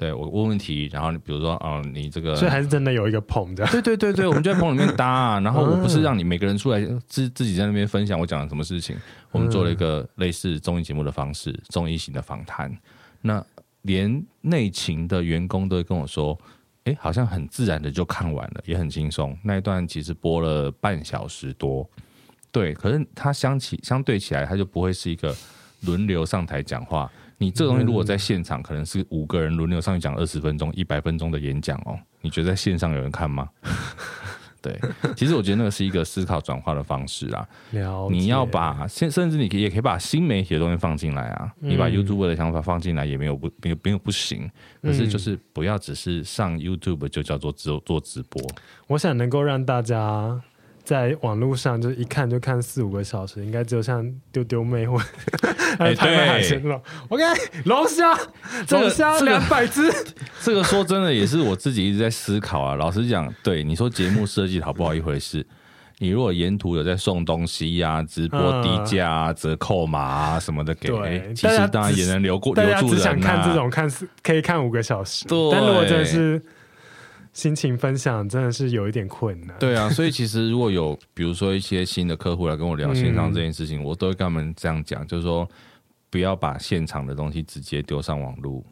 [0.00, 3.66] 对，我问问题，然后你比如说，哦，你这个，所以还是真的有一个棚的。
[3.66, 5.40] 对对对对，我们就在棚里面搭啊。
[5.40, 8.96] 然后我不是让你每个人出来自自己在那边分享我讲了什么事情，
[9.30, 12.74] 我们做了一个类似综艺节目的方式，综艺型的访谈。
[13.20, 13.44] 那
[13.82, 16.38] 连内勤的员工都会跟我说，
[16.84, 19.36] 哎，好像很自然的就看完了，也很轻松。
[19.44, 21.86] 那一段其实播了半小时多，
[22.50, 25.36] 对，可是它相起相对起来，它就不会是一个
[25.82, 27.12] 轮流上台讲话。
[27.40, 31.98] 你这个东西如果在现场，可能是五个人轮流上去讲二十分钟、一百分钟的演讲哦。
[32.20, 33.48] 你觉得在线上有人看吗？
[34.60, 34.78] 对，
[35.16, 37.48] 其实我觉得那个是一个思考转化的方式啊。
[38.10, 41.50] 你要把甚甚至你可以也可以把新媒体的东西放进来啊。
[41.60, 44.50] 你把 YouTube 的想法放进来也没有不没有没有不行。
[44.82, 48.38] 可是就是不要只是上 YouTube 就叫做做做直播。
[48.86, 50.42] 我想能够让大家。
[50.90, 54.98] 在网络上就一看就看四五个小时，应该只有像丢丢妹或
[55.78, 56.82] 还有台湾海鲜了。
[57.08, 57.22] OK，
[57.66, 58.12] 龙虾，
[58.70, 59.88] 龙虾两百只。
[60.42, 62.74] 这个说真的也是我自己一直在思考啊。
[62.74, 65.46] 老实讲，对你说节目设计好不好一回事，
[65.98, 72.80] 你如果沿途有在送东西呀、啊、直播低价、啊、折扣码啊什么的给，对其实当然也能留过留住人、啊。
[72.80, 73.88] 大家只想看这种看
[74.24, 76.42] 可以看五个小时，对但如果真的是。
[77.32, 79.56] 心情分享真的是有一点困难。
[79.58, 85.48] 对啊，所以其实如果有比如说一些新的客户来跟我聊线上这件事情，嗯、我都会跟他们这样讲，就是说
[86.10, 88.62] 不要把现场的东西直接丢上网络，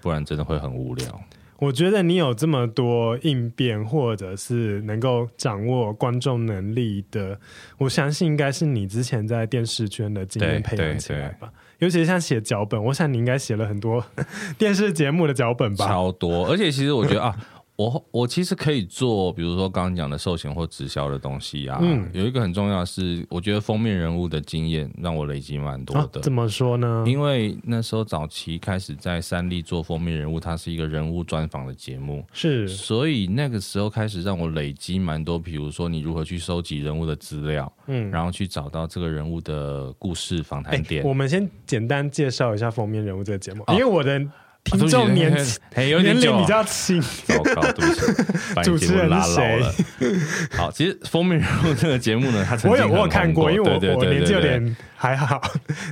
[0.00, 1.20] 不然真的会很无聊。
[1.58, 7.38] 我觉得你有这么多应变，或者是能够掌握观众能力的，
[7.78, 11.50] 我相信应该是你之前在电视圈的经验培养起来吧。
[11.78, 14.04] 尤其是像写脚本，我想你应该写了很多
[14.58, 15.86] 电视节目的脚本吧？
[15.86, 17.34] 超多，而且其实我觉得啊。
[17.76, 21.78] 我我其实可以做，比如说刚刚讲的寿险或直销的东西啊。
[21.82, 26.20] 嗯，有一个很重要的是，我觉得封面人物的经验让我累积蛮多的。
[26.20, 27.04] 啊，怎么说呢？
[27.06, 41.04] 因为那时候早期开始在三立做封面人物，它是一个人物专访的节目，是，所以那个时候开始让我累积蛮多，比如说你如何去收集人物的资料，嗯，然后去找到这个人物的故事访谈点。
[41.04, 44.26] 我们先简单介绍一下封面人物这个节目，哦，因为我的。
[44.66, 47.00] 听众年轻，年龄比较轻。
[47.00, 48.00] 糟糕，对不起，
[48.64, 49.74] 主持人拉老了？
[50.56, 55.40] 好，其实封面人物这个节目呢，他曾经我有我有看过，因为我我年纪有点还好，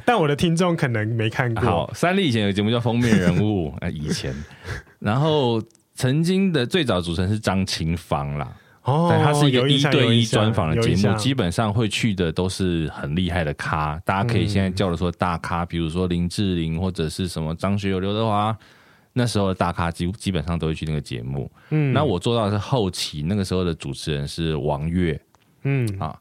[0.04, 1.64] 但我的听众可能没看过。
[1.64, 4.34] 好，三立以前有个节目叫《封面人物》，啊， 以前，
[4.98, 5.62] 然后
[5.94, 8.52] 曾经的最早主持人是张清芳啦。
[8.84, 18.56] 哦，但它是一个一对一专访的节目，基本上会去的都是很厉害的咖，大家可以现在叫的说大咖，嗯、比如说林志玲或者是什么张学友、刘德华，
[19.12, 21.50] 那时候的大咖基基本上都会去那个节目。
[21.70, 25.20] 嗯，那我做到的是后期，那个时候的主持人是王悦。
[25.62, 26.14] 嗯啊。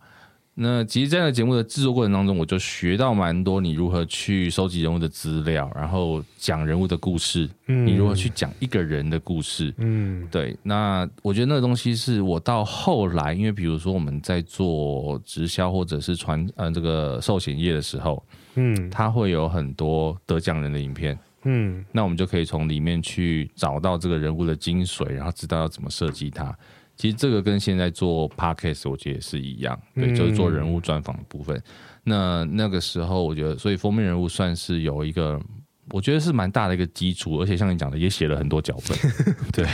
[0.56, 10.56] 那其实，在那个节目的制作过程当中，我就学到蛮多，你如何去收集人物的资料，然后讲人物的故事，嗯，你如何去讲一个人的故事，嗯，对。
[10.62, 18.24] 那我觉得那个东西是我到后来，因为比如说我们在做直销或者是传呃这个寿险业的时候，
[18.54, 26.56] 嗯，它会有很多得奖人的影片，嗯，那我们就可以从里面去找到这个人物的精髓，然后知道要怎么设计它。
[26.96, 31.58] 其实这个跟现在做 podcast 我觉得也是一样，对，就是做人物专访的部分。
[31.58, 31.64] 嗯、
[32.04, 35.42] 那那个时候，我觉得，所以封面人物算是有一个，
[35.90, 38.98] 我觉得是蛮大的一个基础，而且像你讲的，也写了很多脚本。
[39.52, 39.66] 对，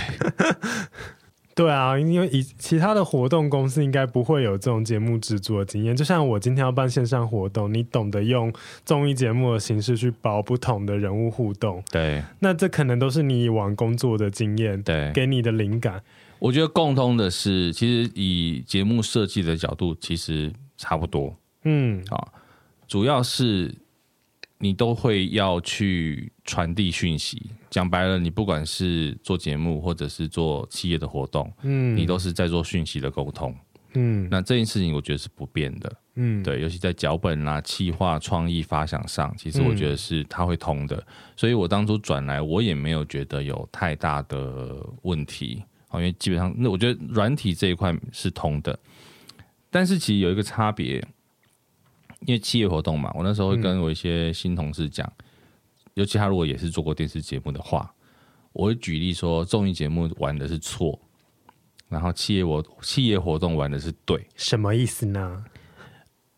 [1.53, 5.93] 对啊，因为以其他的活动公司应该不会有这种节目制作的经验。
[5.93, 8.51] 就像我今天要办线上活动，你懂得用
[8.85, 16.01] 综艺节目的形式去包不同的人物互动，对，那这可能都是你以往工作的经验，对，给你的灵感。
[16.39, 21.35] 我觉得共通的是，其实以节目设计的角度，其实差不多。
[21.63, 22.27] 嗯，啊，
[22.87, 23.75] 主要是
[24.57, 27.51] 你都会要去传递讯息。
[27.69, 33.53] 讲白了，你不管是做节目，或者是做企业的活动，嗯，你都是在做讯息的沟通。
[33.95, 35.91] 嗯，那这件事情我觉得是不变的。
[36.15, 41.05] 嗯，对，尤其在脚本啦、企划、创意发想上，其实我觉得是它会通的。
[41.35, 45.63] 所以我当初转来，我也没有觉得有太大的问题。
[45.93, 48.77] 因为基本上，那我觉得软体这一块是通的，
[49.71, 50.97] 但是其实有一个差别，
[52.21, 55.25] 因为企业活动嘛，我那时候会跟我一些新同事讲，嗯、
[55.95, 57.91] 尤其他如果也是做过电视节目的话，
[58.53, 60.99] 我会举例说，综艺节目玩的是错，
[61.87, 65.43] 然后企业我企业活动玩的是对，什么意思呢？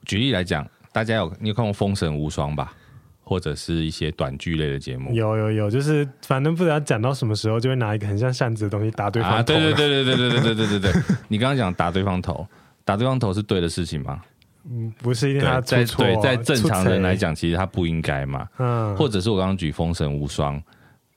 [0.06, 2.76] 举例来讲，大家有你有看过《封神无双》吧？
[3.24, 9.38] 或者是一些短剧类的节目，有有有，就是反正不知道讲到什么时候，就会拿一个很像扇子的东西打对方头。
[9.38, 12.46] 啊，对对对对对对对对对对对，你刚刚讲打对方头，
[12.84, 14.22] 打对方头是对的事情吗？
[14.70, 18.48] 嗯，不是，因为他在对在正常人来讲，其实他不应该嘛。
[18.58, 20.58] 嗯，或者是我刚刚举《封神无双》，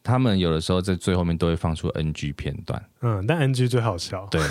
[0.03, 2.83] 他们有的时候在最后面都会放出 NG 片段。
[3.03, 4.27] 嗯，但 NG 最好笑。
[4.31, 4.41] 对。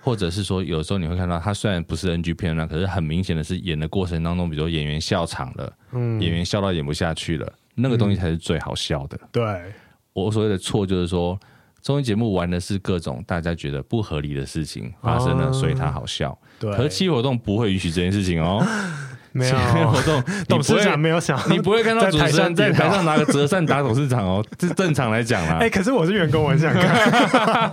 [0.00, 9.18] 或者是说，有时候你会看到他虽然不是 NG 片段，可是很明显的是演的过程当中，比如说演员笑场了，嗯，演员笑到演不下去了，那个东西才是最好笑的。
[9.22, 9.72] 嗯、对，
[10.12, 11.38] 我所谓的错就是说，
[11.80, 16.36] 综艺节目玩的是各种大家觉得不合理的事情发生了，哦、所以它好笑。
[16.60, 18.64] 对，可是企业活动不会允许这件事情哦。
[19.32, 19.56] 没有
[19.90, 24.44] 活动， 董事长没有想，你不会看到主持人在台上拿个折扇打董事长哦。
[24.58, 25.58] 这正常来讲啦。
[25.62, 27.70] 哎，可是我是员工，我很想看。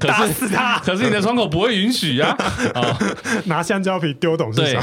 [0.00, 0.78] 打死他！
[0.80, 2.36] 可是你的窗口不会允许呀。
[2.74, 2.96] 哦，
[3.46, 4.82] 拿香蕉皮丢董事长。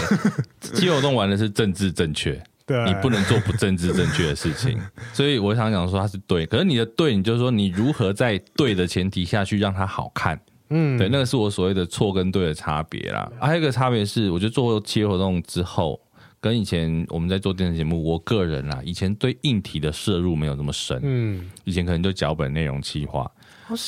[0.61, 4.79] 企业活动玩的是政治正确，对，你不能做不政治正确的事情。
[5.13, 10.39] 所以我想讲说他是对，可是你的对，你就是说你如何在对的前提下去让它好看。
[10.69, 13.31] 嗯，对，那个是我所谓的错跟对的差别啦。
[13.39, 15.99] 还有一个差别是，我觉得做企业活动之后，
[16.39, 20.99] 跟以前我们在做电视节目，我个人啦，以前对硬体的摄入没有那么深。
[21.03, 23.29] 嗯，以前可能就脚本、内容、企划。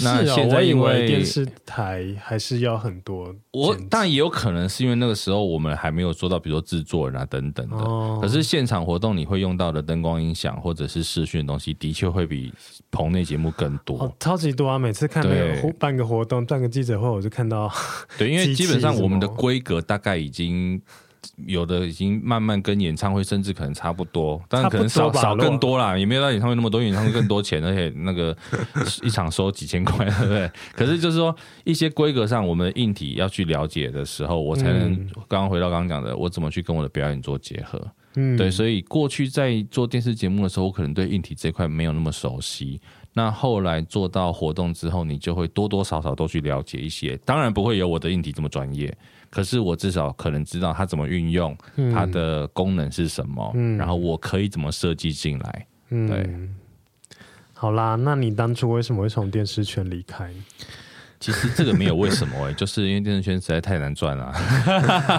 [0.04, 7.76] 那现在因为电视台还是要很多，我但也有可能是因为那个时候我们还没有做到，比如说制作人啊等等的。
[7.78, 8.20] 哦。
[8.22, 12.54] 可是现场活动你会用到的灯光音响或者是视讯的东西，的确会比
[12.92, 13.98] 棚内节目更多。
[13.98, 14.78] 哦，超级多啊！
[14.78, 17.72] 每次看那个办个活动、办个记者会，我就看到。
[18.18, 20.82] 对，因为基本上我们的规格大概已经。
[21.46, 28.36] 有的已经慢慢跟演唱会甚至可能差不多，但是可能少少更多啦，也没有到演唱会那么多，演唱会更多钱，而且那个
[29.04, 30.52] 一场收几千块，对不对？
[30.74, 34.96] 可是就是说一些规格上，我们的硬体要去了解的时候，我才能
[35.28, 37.82] 刚刚回到刚刚讲的，我怎么去跟我的表演做结合？
[38.16, 42.80] 嗯，对，所以过去在做电视节目的时候，我可能对硬体这块没有那么熟悉。
[43.14, 48.94] 那后来做到活动之后，你就会多多少少都去了解一些，当然不会有我的硬体这么专业。
[49.32, 55.68] 可是我至少可能知道它怎么运用，嗯、它的功能是什么，嗯、然后我可以怎么设计进来。
[55.90, 56.56] 对、嗯，
[57.54, 60.32] 好啦，那你当初为什么会从电视圈离开？
[61.22, 64.34] 其实这个没有为什么 哎、欸，就是因为电视圈实在太难赚了。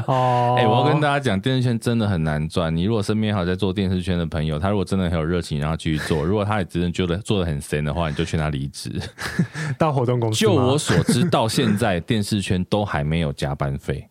[0.09, 2.75] 哦， 哎、欸，我要跟大家讲，电视圈真的很难赚。
[2.77, 8.91] 你如果身边还有在做电视圈的朋友，他如果真的很有热情，然后继续做；如果他也真的觉得做的很闲的话，你就劝他离职，
[9.79, 10.41] 到活动公司。
[10.41, 14.07] 就我所知，到现在电视圈都还没有加班费。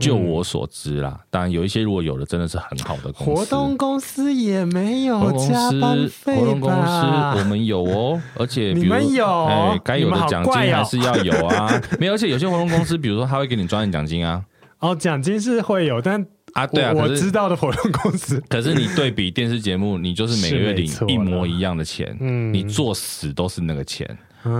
[0.00, 6.36] 就我所知啦，当然有一些如果有的真的是很好的公司，活动公司也没有加班费。
[6.36, 11.80] 活动公司我们有哦，而且 比如你们有，哎，该有的奖金还是要有啊。
[11.98, 14.42] 没有，而且有些活动公司，比如说他会给你专业奖金啊。
[14.78, 16.24] 哦，奖金是会有，但
[16.54, 18.42] 啊，对啊，我知道的活动公司。
[18.48, 24.08] 可是你对比电视节目，你就是每个月领一模一样的钱，嗯，你作死都是那个钱。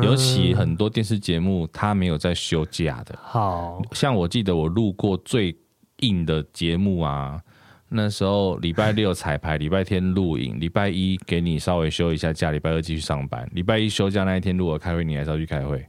[0.03, 3.18] 尤其很多电视节目，它没有在休假的。
[3.22, 5.57] 好像我记得我录过最
[6.01, 7.41] 硬的节目啊，
[7.89, 13.49] 那时候礼拜六彩排，礼拜天录影，礼拜一给你稍微休一下假，礼拜二继续上班。
[13.53, 15.85] 礼拜一休假那一天，如果开会，你还是要去开会，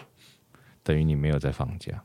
[0.84, 2.02] 等于你没有在放假，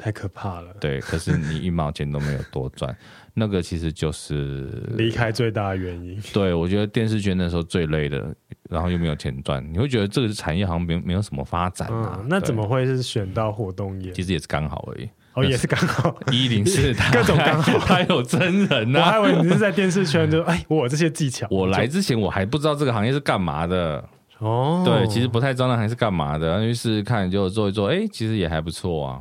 [0.00, 0.74] 太可怕了。
[0.80, 2.94] 对，可是你一毛钱都没有多赚。
[3.34, 6.20] 那个其实就是离开最大的原因。
[6.32, 8.34] 对，我觉得电视圈那时候最累的，
[8.68, 12.18] 然后又没有钱赚，你会觉得这个产业好像没没有什么发展啊。
[12.20, 14.10] 嗯、那怎么会是选到活动业？
[14.12, 15.08] 其实也是刚好而已。
[15.34, 16.12] 哦，也是刚好。
[16.32, 19.00] 一零四， 各种刚好， 他有真人啊。
[19.00, 21.46] 我还以为你是在电视圈就哎，我有这些技巧。
[21.50, 24.04] 我来之前我还不知道这个行业是干嘛的。
[24.38, 29.20] 哦，对，其实不太知道那还是干嘛的，然后去试试看，就做一做，哎，其实也还不错啊。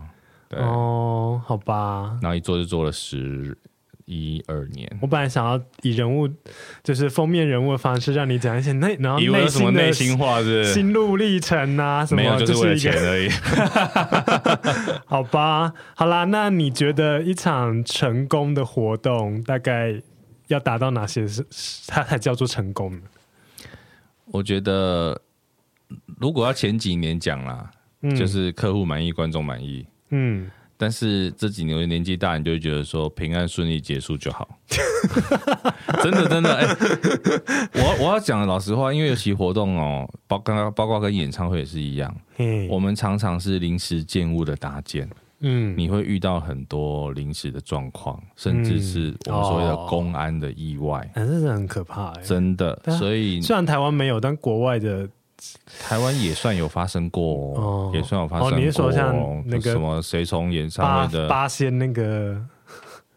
[0.49, 2.17] 对哦，好吧。
[2.21, 3.57] 然后一做就做了十。
[4.11, 6.27] 一二年，我本来想要以人物，
[6.81, 13.29] 就是封面人物的方式，让你讲一些内，然后内心的内心话，是心路历程啊，什么没有，就是为了钱而已。
[15.05, 20.01] 好吧，好啦，那你觉得一场成功的活动大概
[20.47, 21.45] 要达到哪些是
[21.87, 23.01] 它才叫做成功呢？
[24.31, 25.21] 我觉得
[26.17, 27.69] 如果要前几年讲啦，
[28.01, 30.49] 嗯、就是客户满意，观众满意，嗯。
[30.81, 34.47] 但是这几年年纪大，你就会觉得说平安顺利结束就好。
[36.01, 45.09] 真的真的，哎、欸，我我要讲老实话，因为有些活动哦，包刚刚包括跟演唱会也是一样，嗯，我们常常是临时建物的搭建，
[45.41, 52.81] 嗯，你会遇到很多临时的状况，甚至是我们所谓的公安的意外，嗯哦、这是很可怕，真的。
[52.97, 55.09] 所以虽然台湾没有，但国外的。
[55.79, 57.23] 台湾也算有发生过，
[57.55, 58.57] 哦、也算有发生过。
[58.57, 62.35] 哦、你是说像那个什么谁从演唱会的八仙那个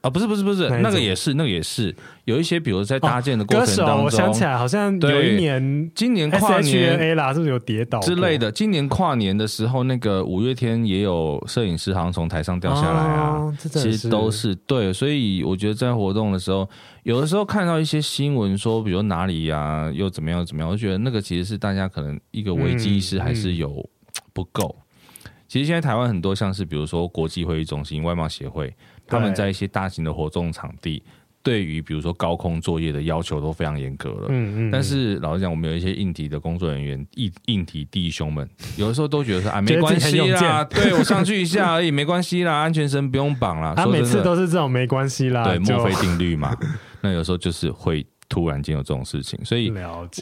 [0.03, 0.11] 啊？
[0.11, 1.95] 不是不是不是，那，个也是那个也是
[2.27, 8.53] 有一些，比如在搭建的过程当中，哦、我想起来好像有一年，今年跨年 A 啦，是不是有跌倒之类的？
[8.53, 16.69] 今年跨年的时候，那个五月天也有摄影师好像从台上掉下来啊，哦、其实都是对，所以我觉得在活动的时候。
[17.05, 23.85] 有的时候看到一些新闻说，比如哪里呀、啊、又怎么样怎么样，我觉得那个其实是大家可能一个危机意识还是有
[24.33, 24.77] 不够。
[24.79, 24.79] 嗯
[25.25, 28.73] 嗯、其实现在台湾很多像是比如说国际会议中心、外贸协会，
[29.07, 31.03] 他们在一些大型的活动场地，
[31.43, 34.27] 对于比如说高空作业的要求都非常严格了。
[34.29, 34.71] 嗯嗯。
[34.71, 43.75] 但是老实讲，我们有一些硬体的工作人员、硬硬体弟兄们，有的时候都觉得说啊，没关系啦，对我上去一下而已，没关系啦，安全绳不用绑啦。
[43.77, 46.57] 他每次都是这种没关系啦，对墨菲定律嘛。
[47.01, 49.73] 那有时候就是会突然间有这种事情，所以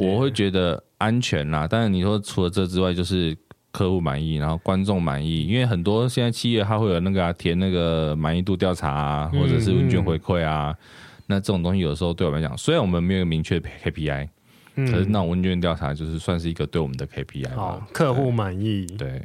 [0.01, 1.69] 我会觉得安全啦。
[1.69, 3.37] 但是你说除了这之外，就是
[3.73, 10.71] 客户满意，然后观众满意，因为很多现在企业它会有那个、啊、填那个满意度调查啊，或者是问卷回馈啊。
[10.71, 14.29] 嗯嗯，那这种东西有的时候对我们来讲，虽然我们没有明确的 KPI，
[14.75, 17.55] 可是那种问卷调查就是算是一个对我们的 KPI。
[17.55, 19.23] 好，客户满意，对。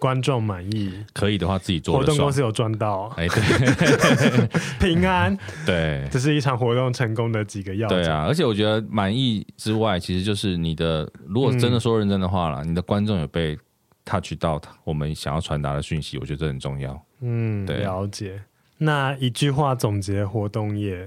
[0.00, 1.98] 观众满意，可以的话自己做。
[1.98, 4.48] 活动公司有赚到，哎，对，
[4.80, 5.36] 平安，
[5.66, 8.02] 对，这是一场活动成功的几个要点。
[8.02, 13.56] 对啊，而且我觉得满意之外，其实就是你的，如果真的说认真的话了，嗯、你的观众有被
[14.04, 17.00] touch 到我们想要传达的讯息，我觉得这很重要。
[17.20, 18.40] 嗯，对，了解。
[18.78, 21.06] 那一句话总结活动业，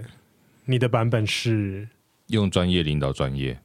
[0.66, 1.89] 你的版本是
[2.28, 3.58] 用专业领导专业。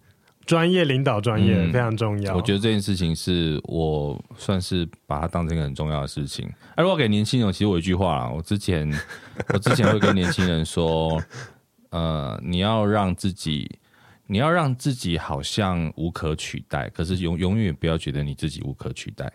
[0.48, 2.34] 专业领导专业、嗯、非常重要。
[2.34, 6.50] 我觉得这件事情是我算是把它当成一个很重要的事情。
[6.74, 8.90] 而如果给年轻人，其实我一句话啦，我之前
[9.52, 11.22] 我之前会跟年轻人说，
[11.90, 13.70] 呃，你要让自己，
[14.26, 19.30] 你要让自己好像无可取代，可是永永远不要觉得你自己无可取代。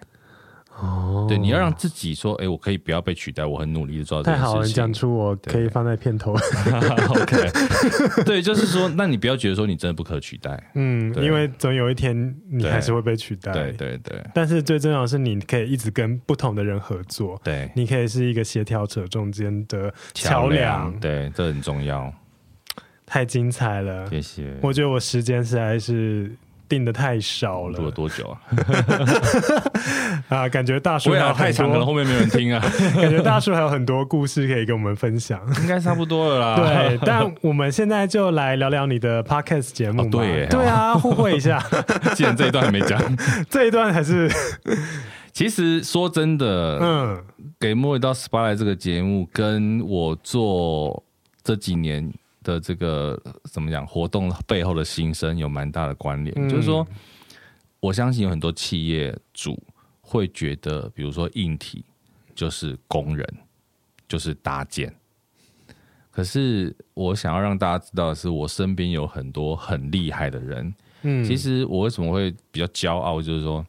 [0.80, 4.52] 哦，对，你要让自己说，哎、欸，我可以不要被取代，我很努力的做到这件事情。
[4.52, 6.34] 太好了，讲出我可以放在片头。
[7.14, 10.72] OK， 对，就是说，那你不要觉得说你真的不可取代。
[10.74, 13.54] 嗯，因为总有一天你还是会被取代。
[13.54, 14.22] 对对对。
[14.34, 17.40] 但是最重要的是，你可以一直跟不同的人合作。
[17.44, 20.92] 对，你可以是一个协调者中间的桥梁。
[21.00, 22.12] 对，这很重要。
[23.06, 24.58] 太精彩了，谢谢。
[24.62, 26.32] 我觉得我时间实在是。
[26.74, 27.78] 定的太少了。
[27.78, 28.38] 录了多久啊？
[30.30, 32.60] 啊，感觉大叔不要太长，可能后面没有人听啊。
[33.00, 36.56] 感觉大叔还有很多故事可以跟我们分享，应该差不多了啦。
[36.56, 40.04] 对，但我们现在就来聊聊你的 podcast 节目嘛。
[40.06, 41.64] 哦、对，对啊，互惠一下。
[42.16, 43.00] 既然这一段还没讲，
[43.50, 44.28] 这一段还是。
[45.32, 47.24] 其实说真的，嗯，
[47.60, 51.04] 给莫一到 Spotlight 这个节目，跟我做
[51.44, 52.12] 这几年
[52.44, 56.34] 的这个怎么讲活动背后的心声有蛮大的关联。
[56.38, 56.86] 嗯、就是说，
[57.80, 59.58] 我相信有很多企业主
[60.02, 61.84] 会觉得，比如说硬体
[62.36, 63.28] 就是工人，
[64.08, 64.94] 就是搭建。
[66.12, 70.76] 可是我想要让大家知道的是，我身边有很多很厉害的人。
[71.02, 73.66] 嗯，其实我为什么会比较骄傲，就是说。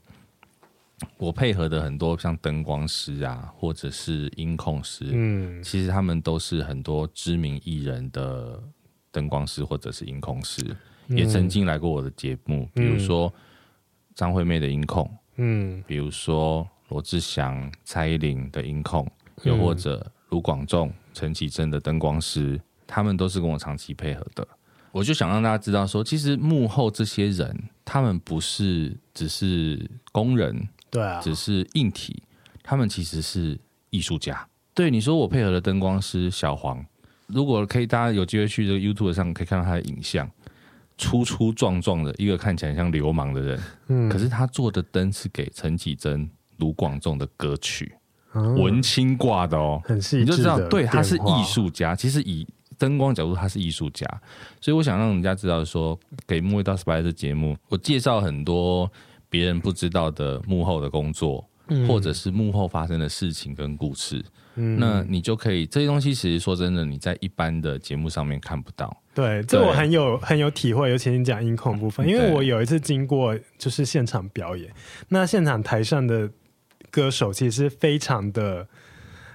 [1.17, 8.63] 我配合的很多像灯光师啊，或者是音控师，嗯，其实他们都是很多知名艺人的
[9.11, 10.63] 灯光师或者是音控师，
[11.09, 13.33] 嗯、也曾经来过我的节目，比如说
[14.15, 19.11] 张惠妹的音控，嗯，比如说罗志祥、蔡依林的音控，
[19.43, 24.47] 又或者卢广仲、陈绮贞的灯光师，他们都是跟我长期配合的。
[24.93, 30.69] 我就想让大家知道说，其实幕后这些人，他们不是只是工人。
[30.95, 32.23] 对啊，只是硬体，
[32.63, 33.59] 他们其实是
[33.91, 34.47] 艺术家。
[34.73, 36.87] 对你说，我配合的灯光师小黄，
[37.27, 40.31] 如果可以，大家有机会去这个 YouTube 上可以看到他的影像，
[40.97, 47.93] 粗粗壮壮的一个看起来像流氓的人，嗯，可是他做的灯是给陈绮贞、卢广仲的歌曲，
[48.35, 51.97] 嗯、文青挂的哦，很细致，你就知道，对，他是艺术家。
[51.97, 52.47] 其实以
[52.79, 54.07] 灯光角度，他是艺术家，
[54.61, 58.89] 所以我想让人家知道说，给木卫道 Spotlight 的节目，我介绍很多。
[59.35, 64.25] 别人不知道的幕后的工作，嗯、或者是幕后发生的事情跟故事，
[64.55, 66.15] 嗯、那你就可以这些东西。
[66.15, 68.97] 其实说真的，你在一般的节目上面看不到。
[69.13, 70.89] 对，这我很有很有体会。
[70.89, 74.73] 尤其你讲音控部分，因为我有一次经过就是现场表演，
[75.09, 76.31] 那现场台上的
[76.93, 78.69] 歌手其实非常的，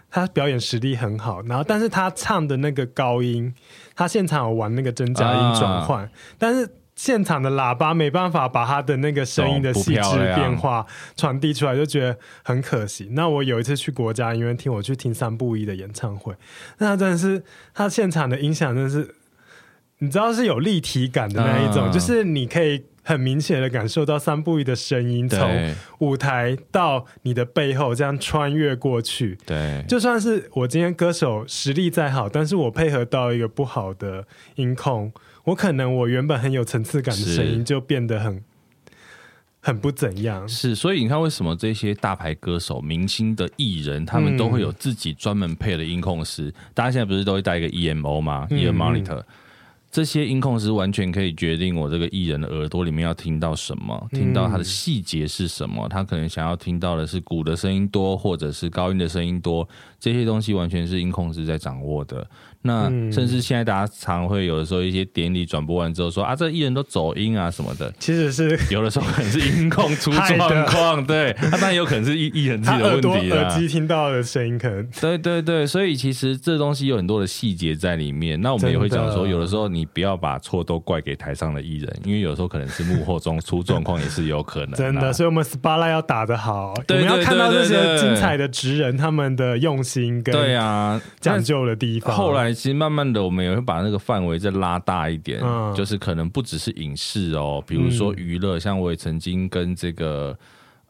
[0.09, 3.53] 他表演实力很好，然后但是他唱的那个高音，
[3.93, 6.69] 他现场有玩那个真假音转换，啊、但是。
[6.99, 10.85] 现场的喇叭没办法把他的那个声音的细致变化
[11.15, 13.07] 传递出来，就觉得很可惜。
[13.13, 16.35] 那我有一次去国家音乐厅，我去听三步一的演唱会，
[16.77, 17.41] 那他真的是
[17.73, 19.15] 他现场的音响，真的是
[19.99, 29.37] 你知道是有立体感的那一种，嗯、就是你可以很明显的感受到三步一的声音从舞台到你的背后这样穿越过去。
[29.45, 35.13] 对，就算是我今天歌手实力再好，但是我配合到一个不好的音控。
[35.49, 38.43] 我可能我原本很有层次感的声音就变得很
[39.59, 40.47] 很不怎样。
[40.47, 46.53] 是，所以你看，为什么这些大牌歌手、明星的艺人，他们都会有自己专门配的音控师？
[46.73, 49.23] 大家现在不是都会带一个 EMO 吗？Ear Monitor。
[49.91, 55.89] 这些音控师完全可以决定我这个艺人的耳朵里面要听到什么，听到他的细节是什么。
[55.89, 59.67] 他可能想要听到的是鼓的声音多，或者是高音的声音多。
[59.99, 62.25] 这些东西完全是音控师在掌握的。
[62.61, 73.37] 那甚至现在大家常会有的时候一些典礼转播完之后说啊，这艺人都走音啊什么的，其实是有的时候可能是音控出状况， 对，他当然有可能是艺艺人自己的问题啊。
[73.37, 78.39] 耳机听到的声音可能对对对，所以其实这东西有很多的细节在里面。
[78.41, 84.73] 那我们也会讲说，有的时候你不要把错都怪给台上的艺人，因为有时候可能是幕后中出状况也是有可能。
[84.73, 92.13] 真的，所以我们 Spotlight 要打得好，我们要看到这些精彩的职人他们的用心跟对啊讲究的地方。
[92.13, 92.48] 后来。
[92.53, 100.37] 其实慢慢的，我们也会把那个范围再拉大一点，嗯、就是可能不只是影视哦，比如说娱乐，嗯、像我也曾经跟这个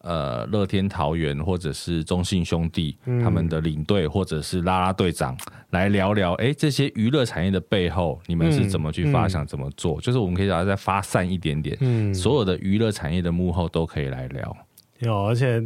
[0.01, 5.37] 呃乐天桃园或者是中信兄弟、嗯、他们的领队或者是拉拉队长
[5.71, 9.99] 来聊聊，哎，这些娱乐产业的背后，你们是怎么去发想、嗯、怎么做？
[10.01, 14.57] 就是我们可以把它再发散一点点，嗯，所有的娱乐产业的幕后都可以来聊。
[14.99, 15.63] 有，而且。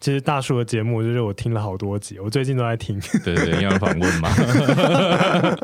[0.00, 3.00] 其实大叔的节目就是我听了好多集，我最近都在听。
[3.24, 4.28] 对对，因为访问嘛，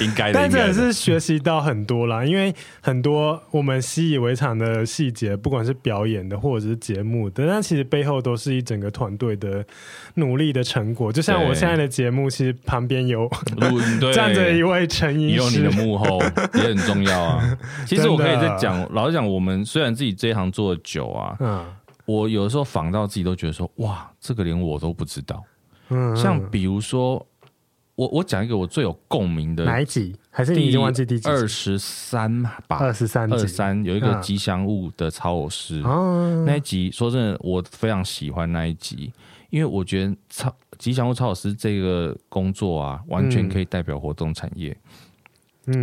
[0.00, 0.34] 应该的。
[0.34, 9.64] 但真的是学习到很多啦，因为很多我们习以为常的细节，不管是表演的或者是节目的，但其实背后都是一整个团队的
[10.14, 11.12] 努力的成果。
[11.12, 13.28] 就像我现在的节目，其实旁边有
[14.14, 16.20] 站着一位陈音师，有你的幕后
[16.54, 17.58] 也很重要啊。
[17.86, 21.64] 其实我可以再讲，老实讲，我们虽然自己这一行做的久啊，嗯。
[22.04, 25.42] 我有的时候仿到自己都觉得说，哇，这个连我都不知道。
[25.88, 27.24] 嗯，像比如说，
[27.94, 30.16] 我我讲一个我最有共鸣的哪一集？
[30.30, 31.28] 还是你已经忘记第几集？
[31.28, 35.82] 二十三吧，二十三，二十三有一个吉祥物的操偶师。
[35.82, 39.12] 哦，那一集说真的，我非常喜欢那一集，
[39.50, 44.70] 因为我觉得操吉祥物操偶师这个工作啊，完全可以代表活动产业。
[44.70, 44.90] 嗯，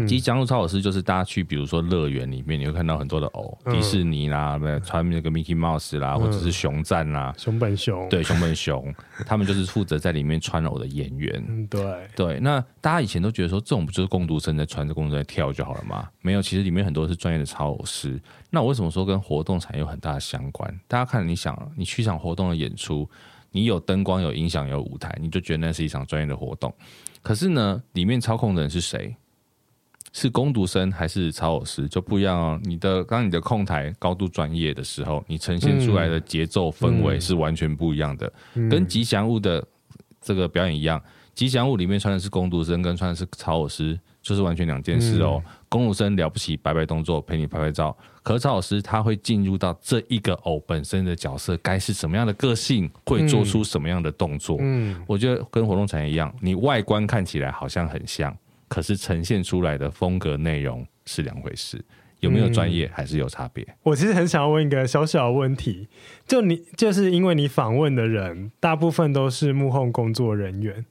[0.06, 8.94] 吉祥物超偶师就是大家去，比如说乐园里面，你会看到很多的偶，嗯、迪士尼啦，穿那个 Mickey Mouse 啦，嗯、或者是熊战啦，熊本熊，对，熊本熊，
[9.26, 11.44] 他们就是负责在里面穿偶的演员。
[11.48, 12.40] 嗯，对，对。
[12.42, 16.10] 那大家以前都觉得说，这种不就是工读生在穿着工读生在跳就好了吗？
[16.22, 18.20] 没有，其实里面很多是专业的超偶师。
[18.50, 20.78] 那我为什么说跟活动产业有很大的相关？
[20.88, 23.10] 大家看，你想，你去场活动的演出，
[23.52, 26.74] 你有灯光、有音响、有舞台，你就觉得那是一场专业的活动。
[27.22, 29.16] 可是呢，里面操控的人是谁？
[30.12, 32.60] 是攻读生还是超偶师就不一样哦。
[32.64, 38.32] 你的当你的控台高度专业的时候，你呈现出来的节奏氛围是完全不一样的。
[38.56, 39.66] 嗯、跟吉祥物的
[40.22, 41.02] 这个表演一样，
[41.34, 45.42] 吉祥物里面穿的是攻读生，跟穿的是超偶师就是完全两件事哦。
[45.46, 54.58] 嗯、工读生了不起，摆摆动作陪你拍拍照，可是超偶师他会进入到这一个偶本身的角色，该是什么样的个性，会做出什么样的动作。
[54.60, 58.36] 嗯，我觉得跟活动产业一样，你外观看起来好像很像。
[58.70, 61.84] 可是呈现出来的风格内容是两回事，
[62.22, 63.64] 有没有专业还是有差别。
[63.66, 63.76] 嗯。
[63.84, 65.90] 我其实很想要问一个小小的问题，
[66.26, 70.86] 就你就是因为你访问的人大部分都是幕后工作人员，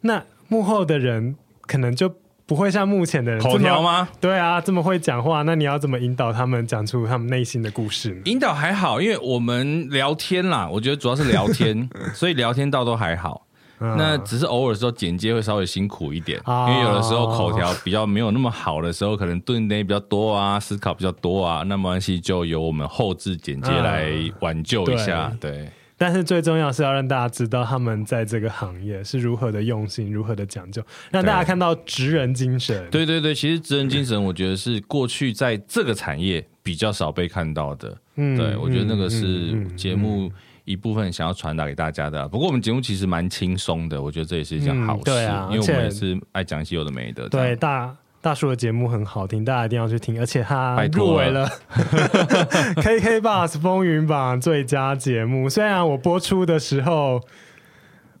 [0.00, 2.14] 那幕后的人可能就
[2.44, 4.08] 不会像目前的人口条吗？
[4.20, 8.22] 对啊，这么会讲话，那你要怎么引导他们讲出他们内心的故事呢？
[8.24, 13.46] 引导还好，因为我们聊天啦，我觉得主要是聊天， 所以聊天倒都还好。
[13.96, 25.32] 那只是偶尔时候剪接会稍微辛苦一点，因为有的时候口条比较没有那么好的时候，可能顿点比较多啊，思考比较多啊，那没关系，就由我们后置剪接来挽救一下。
[25.40, 25.68] 对，对，
[25.98, 32.88] 但是最重要是要让大家知道他们在这个行业是如何的用心，如何的讲究，让大家看到职人精神。
[32.90, 37.96] 对对对，其实职人精神，我觉得是过去在这个产业比较少被看到的。
[38.16, 40.30] 嗯，对，我觉得那个是节目。
[40.64, 47.28] 一部分想要传达给大家的，不过我们节目其实蛮轻松的，我觉得这也是一件好事，嗯对啊、因为我们也是爱讲一些有的没的。
[47.28, 51.48] 对，大大叔的节目很好听，大家一定要去听，而且他入围了
[52.76, 55.48] KKBOX 风云榜最佳节目。
[55.48, 57.20] 虽然我播出的时候。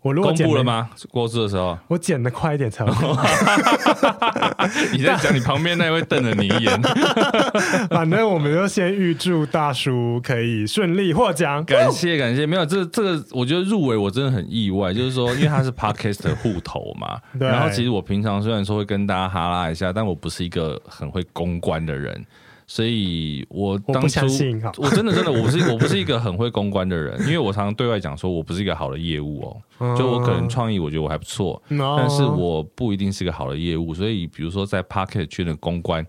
[0.02, 0.90] 我如果公布了吗？
[1.10, 2.92] 过世的时候，我剪的快一点才会。
[4.92, 6.82] 你在讲你旁边那位瞪了你一眼。
[7.88, 11.64] 反正我们就先预祝大叔可以顺利获奖。
[11.64, 17.20] 感谢感谢，没有这这个，我觉得入围我真的很意外，就是说，因为他是 Podcast 的户头嘛。
[17.38, 17.46] 对。
[17.46, 22.26] 然后其实我平常虽然说会跟大家哈拉一下，但我不是一个很会公关的人。
[22.72, 24.20] 所以我当初
[24.78, 33.92] 我，我真的真的我不是我不是一个很会公关的人，因为我常常对外讲说我不是一个好的业务哦、 喔，就我可能创意我觉得我还不错，但是我不一定是个好的业务。
[33.92, 36.06] 所以比如说在 Pocket 圈的公关，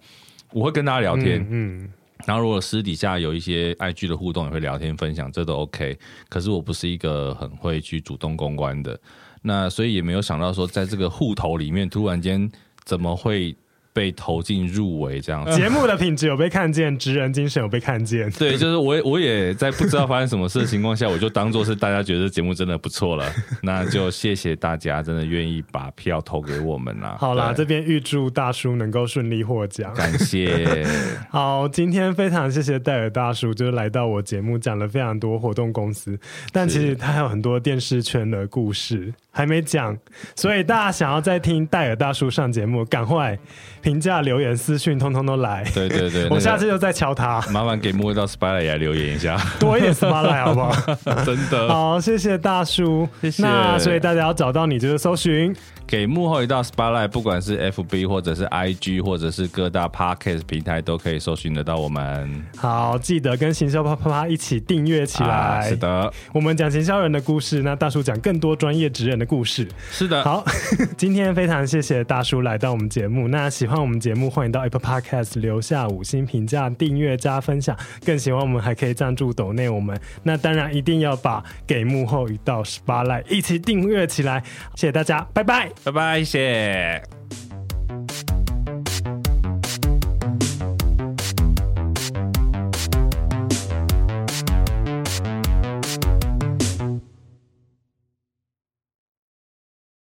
[0.53, 1.90] 我会跟大家聊天，嗯，
[2.26, 5.99] 然后如果私底下有一些 IG 的互动也会聊天分享，这都 OK。
[6.30, 8.98] 可是我不是一个很会去主动公关的，
[9.41, 12.49] 那所以也没有想到说在这个户头里面突然间
[12.85, 13.53] 怎么会。
[13.93, 18.29] 被投进入围这样子，节目的品质有被看见，职人精神有被看见。
[18.31, 27.17] 对，就是我，我也在不知道发生什么事的情况下，我就当做是大家觉得节目真的不错了， 那就谢谢大家，真的愿意把票投给我们啦。
[27.19, 30.83] 好啦，这边预祝大叔能够顺利获奖，感谢。
[31.29, 36.19] 好，今天非常谢谢戴尔大叔，就是来到我节目讲了非常多活动公司，
[36.51, 39.95] 但其实他还有很多电视圈的故事还没讲，
[40.35, 43.37] 所以大家想要再听戴尔大叔上节目，赶快。
[43.84, 45.64] 评价、留言、私讯，通通都来。
[45.76, 47.41] 对对对，我下次就再敲他。
[47.51, 48.26] 麻烦给摸一道
[48.61, 50.95] 也来留言一下，多一点 spotlight 好不好？
[51.26, 51.68] 真的。
[51.68, 53.07] 好，谢谢大叔。
[53.22, 53.43] 谢谢。
[53.43, 55.53] 那所以大家要找到你，就是搜寻。
[55.85, 62.43] 给幕后一道 spotlight，不管是 FB 或者是 IG 或者是各大 Podcast 平台，都可以搜寻得到我们。
[62.57, 65.30] 好，记得跟行销啪啪啪一起订阅起来。
[65.30, 69.68] 啊，是的，我们讲行销人的故事，那大叔讲更多专业职人的故事。
[69.91, 70.23] 是的。
[70.23, 70.43] 好，
[70.97, 73.27] 今天非常谢谢大叔来到我们节目。
[73.27, 77.77] 那喜欢我们节目，欢迎到 Apple Podcast 留下五星评价、订阅加分享。
[78.05, 79.99] 更喜欢我们，还可以赞助抖内我们。
[80.23, 84.43] 那当然一定要把给幕后一道十八赖一起订阅起来。
[84.75, 85.69] 谢谢大家，拜拜。
[85.83, 87.42] 拜拜，谢谢。